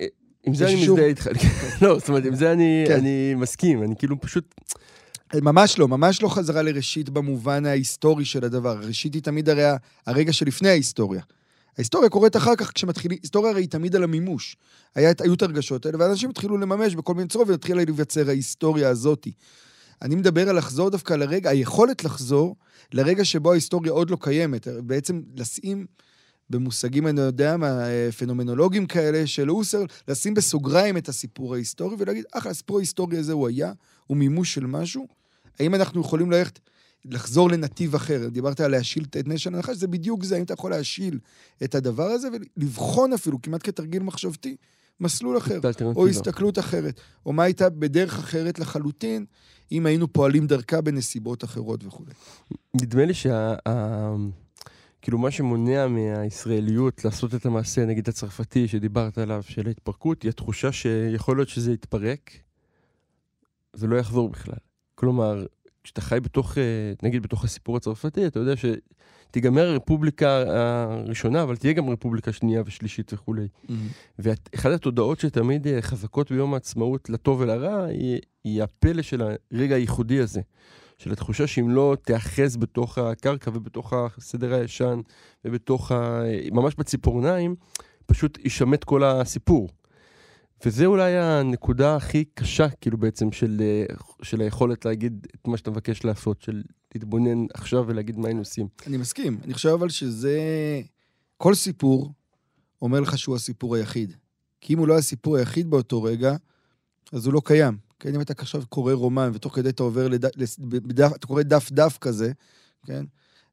עם 0.46 0.54
זה 0.54 0.66
אני? 0.66 0.88
מזדהה 0.88 1.06
איתך. 1.06 1.28
לא, 1.82 1.98
זאת 1.98 2.08
אומרת, 2.08 2.24
עם 2.24 2.34
זה 2.34 2.52
אני, 2.52 2.84
כן. 2.88 2.94
אני 2.94 3.34
מסכים, 3.34 3.82
אני 3.82 3.94
כאילו 3.98 4.20
פשוט... 4.20 4.54
ממש 5.34 5.78
לא, 5.78 5.88
ממש 5.88 6.22
לא 6.22 6.28
חזרה 6.28 6.62
לראשית 6.62 7.10
במובן 7.10 7.66
ההיסטורי 7.66 8.24
של 8.24 8.44
הדבר. 8.44 8.78
ראשית 8.78 9.14
היא 9.14 9.22
תמיד 9.22 9.48
הרי 9.48 9.62
הרגע 10.06 10.32
שלפני 10.32 10.68
ההיסטוריה. 10.68 11.22
ההיסטוריה 11.78 12.08
קורית 12.08 12.36
אחר 12.36 12.56
כך 12.56 12.72
כשמתחילים, 12.74 13.18
היסטוריה 13.22 13.50
הרי 13.50 13.60
היא 13.60 13.68
תמיד 13.68 13.96
על 13.96 14.04
המימוש. 14.04 14.56
היה, 14.94 15.12
היו 15.20 15.34
את 15.34 15.42
הרגשות 15.42 15.86
האלה, 15.86 15.98
ואנשים 16.00 16.30
התחילו 16.30 16.58
לממש 16.58 16.94
בכל 16.94 17.14
מיני 17.14 17.28
צורות, 17.28 17.48
והתחילה 17.48 17.84
להיווצר 17.84 18.28
ההיסטוריה 18.28 18.88
הזאתי. 18.88 19.32
אני 20.02 20.14
מדבר 20.14 20.48
על 20.48 20.58
לחזור 20.58 20.90
דווקא 20.90 21.14
לרגע, 21.14 21.50
היכולת 21.50 22.04
לחזור 22.04 22.56
לרגע 22.92 23.24
שבו 23.24 23.52
ההיסטוריה 23.52 23.92
עוד 23.92 24.10
לא 24.10 24.16
קיימת. 24.20 24.68
בעצם 24.68 25.22
לשים 25.36 25.86
במושגים, 26.52 27.06
אני 27.06 27.20
יודע 27.20 27.56
מה, 27.56 27.88
אה, 27.88 28.12
פנומנולוגיים 28.18 28.86
כאלה 28.86 29.26
של 29.26 29.50
אוסר, 29.50 29.84
לשים 30.08 30.34
בסוגריים 30.34 30.96
את 30.96 31.08
הסיפור 31.08 31.54
ההיסטורי 31.54 31.96
ולהגיד, 31.98 32.24
אחלה, 32.32 32.50
הסיפור 32.50 32.78
ההיסטורי 32.78 33.18
הזה 33.18 33.32
הוא 33.32 33.48
היה, 33.48 33.72
הוא 34.06 34.16
מימוש 34.16 34.54
של 34.54 34.66
משהו. 34.66 35.06
האם 35.60 35.74
אנחנו 35.74 36.00
יכולים 36.00 36.30
ללכת, 36.30 36.58
לחזור 37.04 37.50
לנתיב 37.50 37.94
אחר? 37.94 38.28
דיברת 38.28 38.60
על 38.60 38.70
להשיל 38.70 39.04
את 39.04 39.16
נשן 39.26 39.54
הנחש, 39.54 39.76
זה 39.76 39.86
בדיוק 39.86 40.24
זה, 40.24 40.34
האם 40.34 40.44
אתה 40.44 40.52
יכול 40.52 40.70
להשיל 40.70 41.18
את 41.64 41.74
הדבר 41.74 42.06
הזה 42.06 42.28
ולבחון 42.56 43.12
אפילו, 43.12 43.42
כמעט 43.42 43.60
כתרגיל 43.64 44.02
מחשבתי, 44.02 44.56
מסלול 45.00 45.38
אחר, 45.38 45.60
או. 45.84 46.08
הסתכלות 46.08 46.58
אחרת, 46.58 47.00
או 47.26 47.32
מה 47.32 47.42
הייתה 47.42 47.70
בדרך 47.70 48.18
אחרת 48.18 48.58
לחלוטין, 48.58 49.24
אם 49.72 49.86
היינו 49.86 50.12
פועלים 50.12 50.46
דרכה 50.46 50.80
בנסיבות 50.80 51.44
אחרות 51.44 51.84
וכולי. 51.84 52.10
נדמה 52.74 53.04
לי 53.04 53.14
שה... 53.14 53.54
כאילו 55.02 55.18
מה 55.18 55.30
שמונע 55.30 55.86
מהישראליות 55.88 57.04
לעשות 57.04 57.34
את 57.34 57.46
המעשה, 57.46 57.84
נגיד 57.86 58.08
הצרפתי 58.08 58.68
שדיברת 58.68 59.18
עליו, 59.18 59.42
של 59.42 59.66
ההתפרקות, 59.66 60.22
היא 60.22 60.28
התחושה 60.28 60.72
שיכול 60.72 61.36
להיות 61.36 61.48
שזה 61.48 61.72
יתפרק 61.72 62.30
ולא 63.74 63.96
יחזור 63.96 64.28
בכלל. 64.28 64.58
כלומר, 64.94 65.46
כשאתה 65.84 66.00
חי 66.00 66.20
בתוך, 66.20 66.58
אה, 66.58 66.62
נגיד 67.02 67.22
בתוך 67.22 67.44
הסיפור 67.44 67.76
הצרפתי, 67.76 68.26
אתה 68.26 68.38
יודע 68.38 68.52
שתיגמר 68.56 69.68
הרפובליקה 69.68 70.44
הראשונה, 70.46 71.42
אבל 71.42 71.56
תהיה 71.56 71.72
גם 71.72 71.90
רפובליקה 71.90 72.32
שנייה 72.32 72.62
ושלישית 72.66 73.12
וכולי. 73.12 73.48
ואחת 74.18 74.70
התודעות 74.70 75.20
שתמיד 75.20 75.66
אה, 75.66 75.82
חזקות 75.82 76.32
ביום 76.32 76.54
העצמאות, 76.54 77.10
לטוב 77.10 77.40
ולרע, 77.40 77.84
היא, 77.84 78.18
היא 78.44 78.62
הפלא 78.62 79.02
של 79.02 79.22
הרגע 79.52 79.74
הייחודי 79.74 80.20
הזה. 80.20 80.40
של 81.02 81.12
התחושה 81.12 81.46
שאם 81.46 81.70
לא 81.70 81.96
תיאחז 82.04 82.56
בתוך 82.56 82.98
הקרקע 82.98 83.50
ובתוך 83.54 83.92
הסדר 83.92 84.54
הישן 84.54 85.00
ובתוך 85.44 85.92
ה... 85.92 86.22
ממש 86.52 86.74
בציפורניים, 86.78 87.54
פשוט 88.06 88.38
יישמט 88.44 88.84
כל 88.84 89.04
הסיפור. 89.04 89.68
וזה 90.66 90.86
אולי 90.86 91.18
הנקודה 91.18 91.96
הכי 91.96 92.24
קשה, 92.34 92.68
כאילו 92.68 92.98
בעצם, 92.98 93.32
של, 93.32 93.60
אה, 93.60 93.94
של 94.22 94.40
היכולת 94.40 94.84
להגיד 94.84 95.26
את 95.34 95.48
מה 95.48 95.56
שאתה 95.56 95.70
מבקש 95.70 96.04
לעשות, 96.04 96.42
של 96.42 96.62
להתבונן 96.94 97.46
עכשיו 97.54 97.84
ולהגיד 97.86 98.18
מה 98.18 98.28
היינו 98.28 98.40
עושים. 98.40 98.68
אני 98.86 98.96
מסכים. 98.96 99.38
אני 99.44 99.54
חושב 99.54 99.68
אבל 99.68 99.88
שזה... 99.88 100.40
כל 101.36 101.54
סיפור 101.54 102.12
אומר 102.82 103.00
לך 103.00 103.18
שהוא 103.18 103.36
הסיפור 103.36 103.76
היחיד. 103.76 104.14
כי 104.60 104.74
אם 104.74 104.78
הוא 104.78 104.88
לא 104.88 104.98
הסיפור 104.98 105.36
היחיד 105.36 105.70
באותו 105.70 106.02
רגע, 106.02 106.36
אז 107.12 107.26
הוא 107.26 107.34
לא 107.34 107.42
קיים. 107.44 107.76
כן, 108.02 108.14
אם 108.14 108.20
אתה 108.20 108.32
עכשיו 108.38 108.62
קורא 108.68 108.92
רומן, 108.92 109.30
ותוך 109.34 109.54
כדי 109.56 109.68
אתה 109.68 109.82
עובר 109.82 110.08
לדף, 110.08 110.58
בדף, 110.58 111.10
אתה 111.16 111.26
קורא 111.26 111.42
דף-דף 111.42 111.98
כזה, 112.00 112.32
כן? 112.86 113.04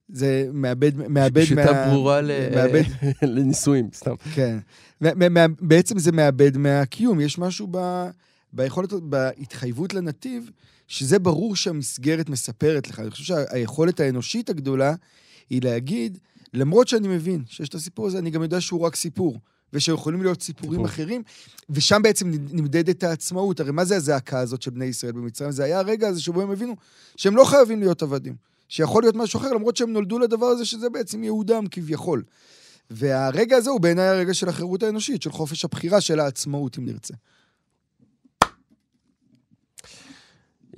זה 0.09 0.49
מאבד, 0.53 0.95
מאבד 1.09 1.43
שיטה 1.43 1.87
ברורה 1.91 2.21
ל... 2.21 2.31
מאבד, 2.55 2.83
לניסויים, 3.35 3.89
סתם. 3.93 4.15
כן. 4.35 4.57
מה- 5.01 5.29
מה- 5.29 5.45
בעצם 5.59 5.99
זה 5.99 6.11
מאבד 6.11 6.57
מהקיום. 6.57 7.19
יש 7.19 7.37
משהו 7.39 7.67
ב, 7.71 8.05
ביכולת, 8.53 8.93
בהתחייבות 8.93 9.93
לנתיב, 9.93 10.49
שזה 10.87 11.19
ברור 11.19 11.55
שהמסגרת 11.55 12.29
מספרת 12.29 12.87
לך. 12.89 12.99
אני 12.99 13.11
חושב 13.11 13.23
שהיכולת 13.23 13.99
האנושית 13.99 14.49
הגדולה 14.49 14.95
היא 15.49 15.61
להגיד, 15.63 16.17
למרות 16.53 16.87
שאני 16.87 17.07
מבין 17.07 17.43
שיש 17.47 17.69
את 17.69 17.75
הסיפור 17.75 18.07
הזה, 18.07 18.19
אני 18.19 18.29
גם 18.29 18.43
יודע 18.43 18.61
שהוא 18.61 18.81
רק 18.81 18.95
סיפור. 18.95 19.39
ושיכולים 19.73 20.21
להיות 20.21 20.41
סיפורים 20.41 20.71
סיפור. 20.71 20.85
אחרים, 20.85 21.23
ושם 21.69 22.01
בעצם 22.01 22.31
נמדדת 22.51 23.03
העצמאות. 23.03 23.59
הרי 23.59 23.71
מה 23.71 23.85
זה 23.85 23.95
הזעקה 23.95 24.39
הזאת 24.39 24.61
של 24.61 24.71
בני 24.71 24.85
ישראל 24.85 25.11
במצרים? 25.11 25.51
זה 25.51 25.63
היה 25.63 25.79
הרגע 25.79 26.07
הזה 26.07 26.21
שבו 26.21 26.41
הם 26.41 26.51
הבינו 26.51 26.75
שהם 27.15 27.35
לא 27.35 27.43
חייבים 27.43 27.79
להיות 27.79 28.03
עבדים. 28.03 28.35
שיכול 28.69 29.03
להיות 29.03 29.15
משהו 29.15 29.39
אחר, 29.39 29.53
למרות 29.53 29.77
שהם 29.77 29.93
נולדו 29.93 30.19
לדבר 30.19 30.45
הזה, 30.45 30.65
שזה 30.65 30.89
בעצם 30.89 31.23
ייעודם 31.23 31.67
כביכול. 31.71 32.23
והרגע 32.89 33.57
הזה 33.57 33.69
הוא 33.69 33.81
בעיניי 33.81 34.07
הרגע 34.07 34.33
של 34.33 34.49
החירות 34.49 34.83
האנושית, 34.83 35.21
של 35.21 35.31
חופש 35.31 35.65
הבחירה, 35.65 36.01
של 36.01 36.19
העצמאות, 36.19 36.77
אם 36.77 36.85
נרצה. 36.85 37.13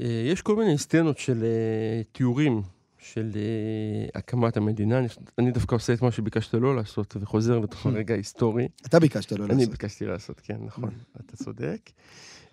אה, 0.02 0.24
יש 0.32 0.42
כל 0.42 0.56
מיני 0.56 0.78
סצנות 0.78 1.18
של 1.18 1.44
אה, 1.44 2.02
תיאורים 2.12 2.62
של 3.02 3.32
אה, 3.36 4.20
הקמת 4.20 4.58
המדינה. 4.58 5.00
אני, 5.00 5.08
אני 5.38 5.52
דווקא 5.52 5.76
עושה 5.76 5.94
את 5.94 6.02
מה 6.02 6.12
שביקשת 6.12 6.54
לא 6.54 6.76
לעשות, 6.76 7.18
וחוזר 7.22 7.60
לתוך 7.60 7.86
הרגע 7.86 8.14
ההיסטורי. 8.14 8.68
אתה 8.86 9.00
ביקשת 9.00 9.32
לא 9.32 9.46
אני 9.46 9.54
לעשות. 9.54 9.70
ביקשתי 9.72 10.06
לעשות, 10.06 10.40
כן, 10.40 10.58
נכון, 10.66 10.90
אתה 11.26 11.38
צודק. 11.38 11.92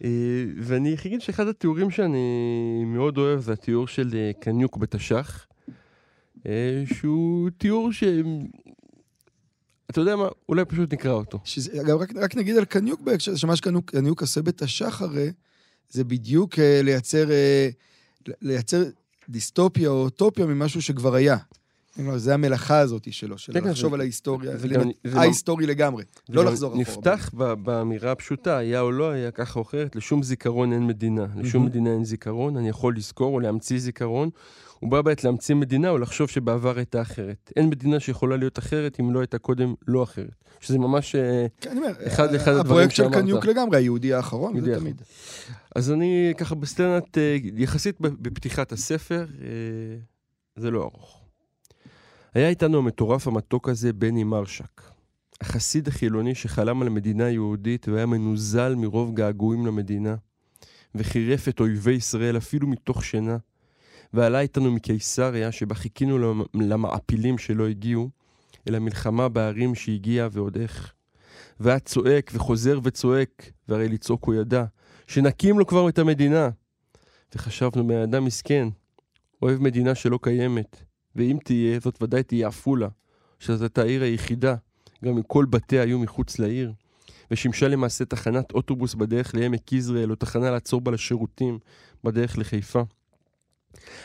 אה, 0.04 0.44
ואני 0.60 0.96
אגיד 1.06 1.20
שאחד 1.20 1.48
התיאורים 1.48 1.90
שאני 1.90 2.84
מאוד 2.86 3.18
אוהב 3.18 3.40
זה 3.40 3.52
התיאור 3.52 3.86
של 3.86 4.10
אה, 4.14 4.30
קניוק 4.40 4.76
בתש"ח, 4.76 5.46
אה, 6.46 6.82
שהוא 6.94 7.50
תיאור 7.58 7.92
ש... 7.92 8.04
אתה 9.90 10.00
יודע 10.00 10.16
מה, 10.16 10.28
אולי 10.48 10.64
פשוט 10.64 10.92
נקרא 10.92 11.12
אותו. 11.12 11.38
שזה, 11.44 11.80
אגב, 11.80 12.00
רק, 12.00 12.12
רק 12.16 12.36
נגיד 12.36 12.56
על 12.56 12.64
קניוק 12.64 13.00
בהקשר, 13.00 13.36
שמה 13.36 13.56
שקניוק 13.56 13.90
קניוק 13.90 14.20
עושה 14.20 14.42
בתש"ח 14.42 15.02
הרי, 15.02 15.32
זה 15.90 16.04
בדיוק 16.04 16.58
לייצר, 16.58 17.28
לייצר 18.42 18.84
דיסטופיה 19.28 19.88
או 19.88 20.02
אוטופיה 20.02 20.46
ממשהו 20.46 20.82
שכבר 20.82 21.14
היה. 21.14 21.36
זה 22.16 22.34
המלאכה 22.34 22.78
הזאת 22.78 23.12
שלו, 23.12 23.38
של 23.38 23.68
לחשוב 23.68 23.94
על 23.94 24.00
ההיסטוריה, 24.00 24.52
ההיסטורי 25.14 25.66
לגמרי. 25.66 26.04
לא 26.28 26.44
לחזור 26.44 26.68
אחורה. 26.68 26.82
נפתח 26.82 27.30
באמירה 27.62 28.12
הפשוטה, 28.12 28.56
היה 28.56 28.80
או 28.80 28.92
לא 28.92 29.10
היה, 29.10 29.30
ככה 29.30 29.58
או 29.58 29.64
אחרת, 29.64 29.96
לשום 29.96 30.22
זיכרון 30.22 30.72
אין 30.72 30.86
מדינה. 30.86 31.26
לשום. 31.36 31.66
מדינה 31.66 31.90
אין 31.90 32.04
זיכרון, 32.04 32.56
אני 32.56 32.68
יכול 32.68 32.96
לזכור 32.96 33.34
או 33.34 33.40
להמציא 33.40 33.78
זיכרון. 33.78 34.30
הוא 34.80 34.90
בא 34.90 35.02
בעת 35.02 35.24
להמציא 35.24 35.54
מדינה 35.54 35.90
או 35.90 35.98
לחשוב 35.98 36.28
שבעבר 36.28 36.76
הייתה 36.76 37.02
אחרת. 37.02 37.52
אין 37.56 37.68
מדינה 37.68 38.00
שיכולה 38.00 38.36
להיות 38.36 38.58
אחרת 38.58 39.00
אם 39.00 39.14
לא 39.14 39.20
הייתה 39.20 39.38
קודם 39.38 39.74
לא 39.88 40.02
אחרת. 40.02 40.44
שזה 40.60 40.78
ממש... 40.78 41.14
אה, 41.14 41.46
כן, 41.60 41.78
אחד 42.06 42.32
לאחד 42.32 42.50
הדברים 42.50 42.66
הפרויקט 42.66 42.94
של 42.94 43.02
שאמרת. 43.02 43.14
קניוק 43.14 43.44
לגמרי, 43.44 43.76
היהודי 43.76 44.14
האחרון, 44.14 44.56
יהודי 44.56 44.74
זה. 44.74 44.80
תמיד. 44.80 45.02
אז 45.76 45.90
אני 45.92 46.32
ככה 46.38 46.54
בסצנת, 46.54 47.18
אה, 47.18 47.36
יחסית 47.56 48.00
בפתיחת 48.00 48.72
הספר, 48.72 49.26
אה, 49.40 49.46
זה 50.56 50.70
לא 50.70 50.82
ארוך. 50.82 51.20
היה 52.34 52.48
איתנו 52.48 52.78
המטורף 52.78 53.26
המתוק 53.26 53.68
הזה, 53.68 53.92
בני 53.92 54.24
מרשק. 54.24 54.82
החסיד 55.40 55.88
החילוני 55.88 56.34
שחלם 56.34 56.82
על 56.82 56.88
מדינה 56.88 57.30
יהודית 57.30 57.88
והיה 57.88 58.06
מנוזל 58.06 58.74
מרוב 58.74 59.14
געגועים 59.14 59.66
למדינה, 59.66 60.14
וחירף 60.94 61.48
את 61.48 61.60
אויבי 61.60 61.92
ישראל 61.92 62.36
אפילו 62.36 62.68
מתוך 62.68 63.04
שינה, 63.04 63.36
ועלה 64.14 64.40
איתנו 64.40 64.70
מקיסריה 64.70 65.52
שבה 65.52 65.74
חיכינו 65.74 66.18
למ- 66.18 66.42
למעפילים 66.54 67.38
שלא 67.38 67.68
הגיעו, 67.68 68.10
אל 68.68 68.74
המלחמה 68.74 69.28
בערים 69.28 69.74
שהגיעה 69.74 70.28
ועוד 70.32 70.56
איך. 70.56 70.92
והיה 71.60 71.78
צועק 71.78 72.30
וחוזר 72.34 72.80
וצועק, 72.82 73.50
והרי 73.68 73.88
לצעוק 73.88 74.24
הוא 74.24 74.34
ידע, 74.34 74.64
שנקים 75.06 75.58
לו 75.58 75.66
כבר 75.66 75.88
את 75.88 75.98
המדינה. 75.98 76.50
וחשבנו, 77.34 77.86
בן 77.86 78.02
אדם 78.02 78.24
מסכן, 78.24 78.68
אוהב 79.42 79.62
מדינה 79.62 79.94
שלא 79.94 80.18
קיימת, 80.22 80.82
ואם 81.16 81.38
תהיה, 81.44 81.80
זאת 81.80 82.02
ודאי 82.02 82.22
תהיה 82.22 82.48
עפולה, 82.48 82.88
שזאת 83.38 83.78
העיר 83.78 84.02
היחידה, 84.02 84.54
גם 85.04 85.16
אם 85.16 85.22
כל 85.22 85.46
בתיה 85.50 85.82
היו 85.82 85.98
מחוץ 85.98 86.38
לעיר, 86.38 86.72
ושימשה 87.30 87.68
למעשה 87.68 88.04
תחנת 88.04 88.52
אוטובוס 88.52 88.94
בדרך 88.94 89.34
לעמק 89.34 89.72
יזרעאל, 89.72 90.10
או 90.10 90.16
תחנה 90.16 90.50
לעצור 90.50 90.80
בה 90.80 90.92
לשירותים 90.92 91.58
בדרך 92.04 92.38
לחיפה. 92.38 92.82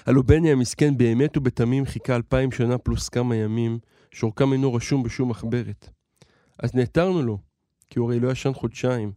הלא 0.06 0.22
בני 0.22 0.52
המסכן 0.52 0.98
באמת 0.98 1.38
ובתמים 1.38 1.86
חיכה 1.86 2.16
אלפיים 2.16 2.52
שנה 2.52 2.78
פלוס 2.78 3.10
כמה 3.10 3.36
ימים, 3.36 3.80
שאורכם 4.12 4.54
אינו 4.54 4.74
רשום 4.74 5.04
בשום 5.04 5.30
מחברת. 5.30 5.90
אז 6.60 6.76
נעתרנו 6.76 7.22
לו, 7.22 7.38
כי 7.90 8.00
הוא 8.00 8.08
הרי 8.08 8.20
לא 8.20 8.32
ישן 8.32 8.54
חודשיים, 8.54 9.12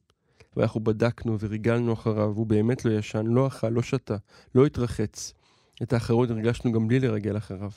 ואנחנו 0.56 0.80
בדקנו 0.80 1.36
וריגלנו 1.40 1.92
אחריו, 1.92 2.32
והוא 2.34 2.46
באמת 2.46 2.84
לא 2.84 2.90
ישן, 2.90 3.26
לא 3.26 3.46
אכל, 3.46 3.68
לא 3.68 3.82
שתה, 3.82 4.16
לא 4.54 4.66
התרחץ. 4.66 5.34
את 5.82 5.92
האחרון 5.92 6.30
הרגשנו 6.30 6.72
גם 6.72 6.88
בלי 6.88 7.00
לרגל 7.00 7.36
אחריו. 7.36 7.70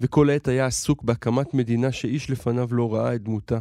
וכל 0.00 0.30
העת 0.30 0.48
היה 0.48 0.66
עסוק 0.66 1.02
בהקמת 1.02 1.54
מדינה 1.54 1.92
שאיש 1.92 2.30
לפניו 2.30 2.68
לא 2.70 2.94
ראה 2.94 3.14
את 3.14 3.22
דמותה. 3.22 3.58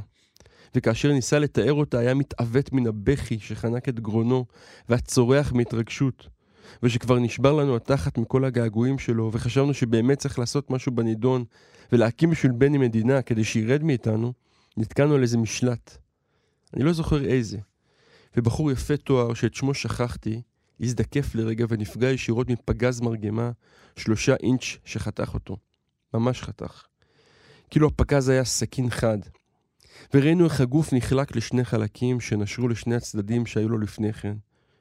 וכאשר 0.76 1.12
ניסה 1.12 1.40
לתאר 1.40 1.74
אותה, 1.74 2.00
היה 2.00 2.14
מתעוות 2.14 2.74
מן 2.74 2.88
הבכי 2.88 3.40
שחנק 3.40 3.90
את 3.90 4.00
גרונו, 4.00 4.46
והצורח 4.90 5.54
מהתרגשות. 5.54 6.37
ושכבר 6.84 7.20
נשבר 7.20 7.54
לנו 7.54 7.76
התחת 7.76 8.18
מכל 8.18 8.46
הגעגועים 8.46 9.00
שלו, 9.00 9.30
וחשבנו 9.34 9.74
שבאמת 9.74 10.18
צריך 10.18 10.40
לעשות 10.40 10.72
משהו 10.72 10.92
בנידון, 10.92 11.44
ולהקים 11.92 12.30
בשביל 12.30 12.52
בני 12.52 12.78
מדינה 12.78 13.22
כדי 13.22 13.44
שירד 13.44 13.84
מאיתנו, 13.84 14.34
נתקענו 14.78 15.16
על 15.16 15.22
איזה 15.22 15.38
משלט. 15.38 15.98
אני 16.74 16.84
לא 16.84 16.94
זוכר 16.94 17.26
איזה. 17.26 17.58
ובחור 18.38 18.72
יפה 18.72 18.98
תואר, 18.98 19.34
שאת 19.34 19.54
שמו 19.54 19.74
שכחתי, 19.74 20.42
הזדקף 20.80 21.36
לרגע 21.36 21.66
ונפגע 21.70 22.10
ישירות 22.10 22.50
מפגז 22.50 23.02
מרגמה, 23.02 23.52
שלושה 23.96 24.36
אינץ' 24.44 24.78
שחתך 24.86 25.34
אותו. 25.34 25.58
ממש 26.14 26.42
חתך. 26.42 26.84
כאילו 27.70 27.88
הפגז 27.88 28.30
היה 28.30 28.46
סכין 28.46 28.90
חד. 28.90 29.18
וראינו 30.14 30.46
איך 30.46 30.62
הגוף 30.62 30.94
נחלק 30.94 31.36
לשני 31.36 31.66
חלקים 31.66 32.20
שנשרו 32.20 32.68
לשני 32.68 32.96
הצדדים 32.96 33.46
שהיו 33.46 33.70
לו 33.70 33.78
לפני 33.78 34.14
כן, 34.14 34.36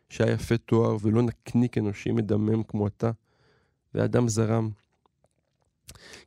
שהיה 0.08 0.32
יפה 0.32 0.56
תואר 0.56 0.96
ולא 1.02 1.22
נקניק 1.22 1.78
אנושי 1.78 2.12
מדמם 2.12 2.62
כמו 2.62 2.86
אתה, 2.86 3.10
והדם 3.94 4.28
זרם. 4.28 4.70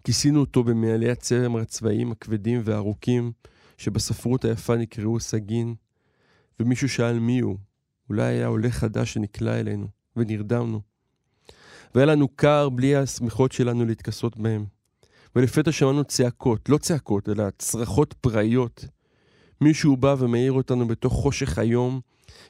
כיסינו 0.03 0.39
אותו 0.39 0.63
במעלי 0.63 1.11
הצרם 1.11 1.55
הצבאיים 1.55 2.11
הכבדים 2.11 2.61
והארוכים, 2.63 3.31
שבספרות 3.77 4.45
היפה 4.45 4.75
נקראו 4.75 5.19
סגין, 5.19 5.75
ומישהו 6.59 6.89
שאל 6.89 7.19
מי 7.19 7.39
הוא. 7.39 7.57
אולי 8.09 8.23
היה 8.23 8.47
עולה 8.47 8.71
חדש 8.71 9.13
שנקלע 9.13 9.59
אלינו, 9.59 9.87
ונרדמנו. 10.15 10.81
והיה 11.95 12.05
לנו 12.05 12.27
קר 12.27 12.69
בלי 12.69 12.95
השמיכות 12.95 13.51
שלנו 13.51 13.85
להתכסות 13.85 14.37
בהם. 14.37 14.65
ולפתע 15.35 15.71
שמענו 15.71 16.03
צעקות, 16.03 16.69
לא 16.69 16.77
צעקות, 16.77 17.29
אלא 17.29 17.43
צרחות 17.57 18.13
פראיות. 18.21 18.85
מישהו 19.61 19.97
בא 19.97 20.15
ומאיר 20.19 20.51
אותנו 20.51 20.87
בתוך 20.87 21.13
חושך 21.13 21.57
היום, 21.57 22.01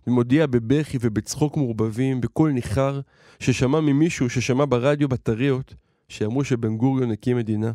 ומודיע 0.08 0.48
בבכי 0.48 0.98
ובצחוק 1.02 1.58
מעורבבים, 1.58 2.22
בקול 2.22 2.52
ניחר, 2.52 3.02
ששמע 3.40 3.82
ממישהו 3.82 4.30
ששמע 4.30 4.66
ברדיו 4.70 5.10
בטריות, 5.10 5.76
שאמרו 6.08 6.44
שבן 6.44 6.78
גוריון 6.78 7.12
הקים 7.12 7.38
מדינה. 7.38 7.72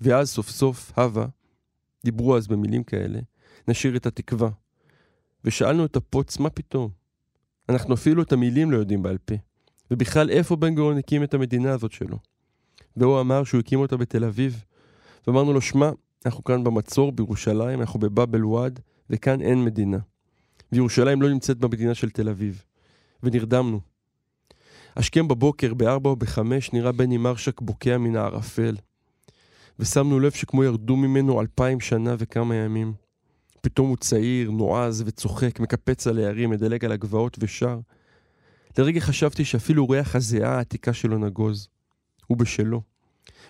ואז 0.00 0.30
סוף 0.30 0.50
סוף, 0.50 0.92
הווה, 0.98 1.26
דיברו 2.04 2.36
אז 2.36 2.46
במילים 2.46 2.82
כאלה, 2.82 3.18
נשאיר 3.68 3.96
את 3.96 4.06
התקווה. 4.06 4.50
ושאלנו 5.44 5.84
את 5.84 5.96
הפוץ, 5.96 6.38
מה 6.38 6.50
פתאום? 6.50 6.90
אנחנו 7.68 7.94
אפילו 7.94 8.22
את 8.22 8.32
המילים 8.32 8.70
לא 8.70 8.76
יודעים 8.76 9.02
בעל 9.02 9.18
פה. 9.18 9.34
ובכלל, 9.90 10.30
איפה 10.30 10.56
בן 10.56 10.74
גוריון 10.74 10.98
הקים 10.98 11.22
את 11.22 11.34
המדינה 11.34 11.72
הזאת 11.72 11.92
שלו? 11.92 12.18
והוא 12.96 13.20
אמר 13.20 13.44
שהוא 13.44 13.60
הקים 13.60 13.80
אותה 13.80 13.96
בתל 13.96 14.24
אביב. 14.24 14.64
ואמרנו 15.26 15.52
לו, 15.52 15.60
שמע, 15.60 15.90
אנחנו 16.26 16.44
כאן 16.44 16.64
במצור 16.64 17.12
בירושלים, 17.12 17.80
אנחנו 17.80 18.00
בבאבל 18.00 18.44
וואד, 18.44 18.80
וכאן 19.10 19.40
אין 19.40 19.64
מדינה. 19.64 19.98
וירושלים 20.74 21.22
לא 21.22 21.28
נמצאת 21.28 21.58
במדינה 21.58 21.94
של 21.94 22.10
תל 22.10 22.28
אביב. 22.28 22.64
ונרדמנו. 23.22 23.80
השכם 24.96 25.28
בבוקר, 25.28 25.74
בארבע 25.74 26.10
או 26.10 26.16
בחמש, 26.16 26.72
נראה 26.72 26.92
בני 26.92 27.16
מרשק 27.16 27.60
בוקע 27.60 27.98
מן 27.98 28.16
הערפל. 28.16 28.76
ושמנו 29.78 30.20
לב 30.20 30.32
שכמו 30.32 30.64
ירדו 30.64 30.96
ממנו 30.96 31.40
אלפיים 31.40 31.80
שנה 31.80 32.14
וכמה 32.18 32.54
ימים. 32.54 32.92
פתאום 33.60 33.88
הוא 33.88 33.96
צעיר, 33.96 34.50
נועז 34.50 35.02
וצוחק, 35.06 35.60
מקפץ 35.60 36.06
על 36.06 36.18
הערים, 36.18 36.50
מדלג 36.50 36.84
על 36.84 36.92
הגבעות 36.92 37.36
ושר. 37.40 37.78
לרגע 38.78 39.00
חשבתי 39.00 39.44
שאפילו 39.44 39.88
ריח 39.88 40.16
הזיעה 40.16 40.56
העתיקה 40.56 40.92
שלו 40.92 41.18
נגוז. 41.18 41.68
הוא 42.26 42.38
בשלו. 42.38 42.82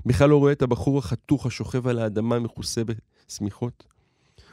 בכלל 0.06 0.30
לא 0.30 0.36
רואה 0.36 0.52
את 0.52 0.62
הבחור 0.62 0.98
החתוך 0.98 1.46
השוכב 1.46 1.88
על 1.88 1.98
האדמה 1.98 2.38
מכוסה 2.38 2.82
בשמיכות. 2.84 3.84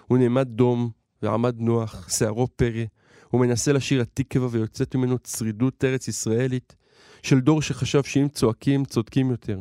הוא 0.07 0.17
נעמד 0.17 0.47
דום 0.47 0.89
ועמד 1.23 1.55
נוח, 1.59 2.09
שערו 2.09 2.47
פרא. 2.55 2.83
הוא 3.29 3.41
מנסה 3.41 3.73
לשיר 3.73 4.01
התקווה 4.01 4.47
ויוצאת 4.51 4.95
ממנו 4.95 5.19
צרידות 5.19 5.83
ארץ 5.83 6.07
ישראלית 6.07 6.75
של 7.23 7.39
דור 7.39 7.61
שחשב 7.61 8.03
שאם 8.03 8.27
צועקים, 8.27 8.85
צודקים 8.85 9.31
יותר. 9.31 9.59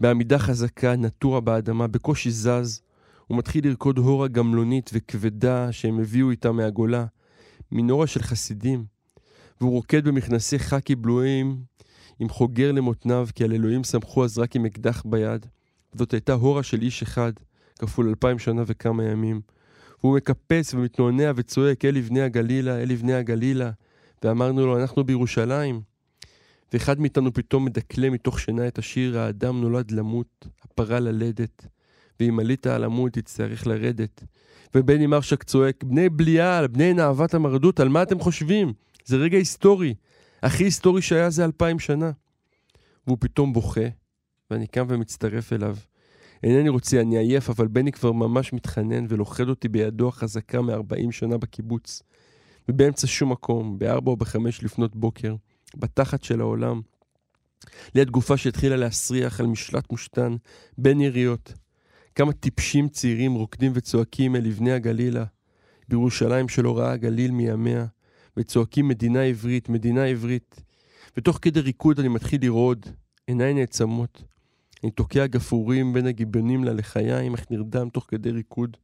בעמידה 0.00 0.38
חזקה, 0.38 0.96
נטוע 0.96 1.40
באדמה, 1.40 1.86
בקושי 1.86 2.30
זז, 2.30 2.82
הוא 3.26 3.38
מתחיל 3.38 3.66
לרקוד 3.66 3.98
הורה 3.98 4.28
גמלונית 4.28 4.90
וכבדה 4.94 5.72
שהם 5.72 6.00
הביאו 6.00 6.30
איתם 6.30 6.56
מהגולה, 6.56 7.06
מנורה 7.72 8.06
של 8.06 8.22
חסידים, 8.22 8.84
והוא 9.60 9.70
רוקד 9.70 10.08
במכנסי 10.08 10.58
חאקי 10.58 10.94
בלויים 10.94 11.56
עם 12.18 12.28
חוגר 12.28 12.72
למותניו, 12.72 13.28
כי 13.34 13.44
על 13.44 13.52
אלוהים 13.52 13.84
סמכו 13.84 14.24
אז 14.24 14.38
רק 14.38 14.56
עם 14.56 14.66
אקדח 14.66 15.02
ביד. 15.06 15.46
זאת 15.92 16.12
הייתה 16.12 16.32
הורה 16.32 16.62
של 16.62 16.82
איש 16.82 17.02
אחד, 17.02 17.32
כפול 17.78 18.08
אלפיים 18.08 18.38
שנה 18.38 18.62
וכמה 18.66 19.04
ימים. 19.04 19.40
והוא 20.06 20.16
מקפץ 20.16 20.74
ומתנועע 20.74 21.32
וצועק, 21.36 21.84
אל 21.84 21.94
לבני 21.94 22.22
הגלילה, 22.22 22.82
אל 22.82 22.88
לבני 22.88 23.14
הגלילה. 23.14 23.70
ואמרנו 24.22 24.66
לו, 24.66 24.80
אנחנו 24.80 25.04
בירושלים. 25.04 25.80
ואחד 26.72 27.00
מאיתנו 27.00 27.32
פתאום 27.32 27.64
מדקלם 27.64 28.12
מתוך 28.12 28.40
שינה 28.40 28.68
את 28.68 28.78
השיר, 28.78 29.18
האדם 29.18 29.60
נולד 29.60 29.90
למות, 29.90 30.46
הפרה 30.62 31.00
ללדת. 31.00 31.66
ואם 32.20 32.40
עלית 32.40 32.66
על 32.66 32.84
עמוד 32.84 33.12
תצטרך 33.12 33.66
לרדת. 33.66 34.24
ובני 34.74 35.06
מרשק 35.06 35.42
צועק, 35.42 35.84
בני 35.84 36.08
בליעל, 36.08 36.66
בני 36.66 36.94
נאוות 36.94 37.34
המרדות, 37.34 37.80
על 37.80 37.88
מה 37.88 38.02
אתם 38.02 38.20
חושבים? 38.20 38.72
זה 39.04 39.16
רגע 39.16 39.38
היסטורי. 39.38 39.94
הכי 40.42 40.64
היסטורי 40.64 41.02
שהיה 41.02 41.30
זה 41.30 41.44
אלפיים 41.44 41.78
שנה. 41.78 42.10
והוא 43.06 43.16
פתאום 43.20 43.52
בוכה, 43.52 43.88
ואני 44.50 44.66
קם 44.66 44.86
ומצטרף 44.88 45.52
אליו. 45.52 45.76
אינני 46.42 46.68
רוצה, 46.68 47.00
אני 47.00 47.18
עייף, 47.18 47.50
אבל 47.50 47.66
בני 47.66 47.92
כבר 47.92 48.12
ממש 48.12 48.52
מתחנן 48.52 49.06
ולוכד 49.08 49.48
אותי 49.48 49.68
בידו 49.68 50.08
החזקה 50.08 50.62
מ-40 50.62 51.10
שנה 51.12 51.38
בקיבוץ. 51.38 52.02
ובאמצע 52.68 53.06
שום 53.06 53.32
מקום, 53.32 53.78
בארבע 53.78 54.10
או 54.10 54.16
בחמש 54.16 54.64
לפנות 54.64 54.96
בוקר, 54.96 55.34
בתחת 55.76 56.22
של 56.22 56.40
העולם, 56.40 56.80
ליד 57.94 58.10
גופה 58.10 58.36
שהתחילה 58.36 58.76
להסריח 58.76 59.40
על 59.40 59.46
משלט 59.46 59.90
מושתן, 59.90 60.36
בין 60.78 61.00
יריות. 61.00 61.52
כמה 62.14 62.32
טיפשים 62.32 62.88
צעירים 62.88 63.34
רוקדים 63.34 63.72
וצועקים 63.74 64.36
אל 64.36 64.44
לבני 64.44 64.72
הגלילה, 64.72 65.24
בירושלים 65.88 66.48
שלא 66.48 66.78
ראה 66.78 66.92
הגליל 66.92 67.30
מימיה, 67.30 67.86
וצועקים 68.36 68.88
מדינה 68.88 69.22
עברית, 69.22 69.68
מדינה 69.68 70.04
עברית. 70.04 70.62
ותוך 71.16 71.38
כדי 71.42 71.60
ריקוד 71.60 72.00
אני 72.00 72.08
מתחיל 72.08 72.42
לרעוד, 72.42 72.86
עיניי 73.26 73.54
נעצמות. 73.54 74.22
אני 74.82 74.90
תוקע 74.90 75.26
גפרורים 75.26 75.92
בין 75.92 76.06
הגיבנים 76.06 76.64
ללחיים, 76.64 77.34
איך 77.34 77.50
נרדם 77.50 77.88
תוך 77.88 78.04
כדי 78.08 78.30
ריקוד. 78.30 78.76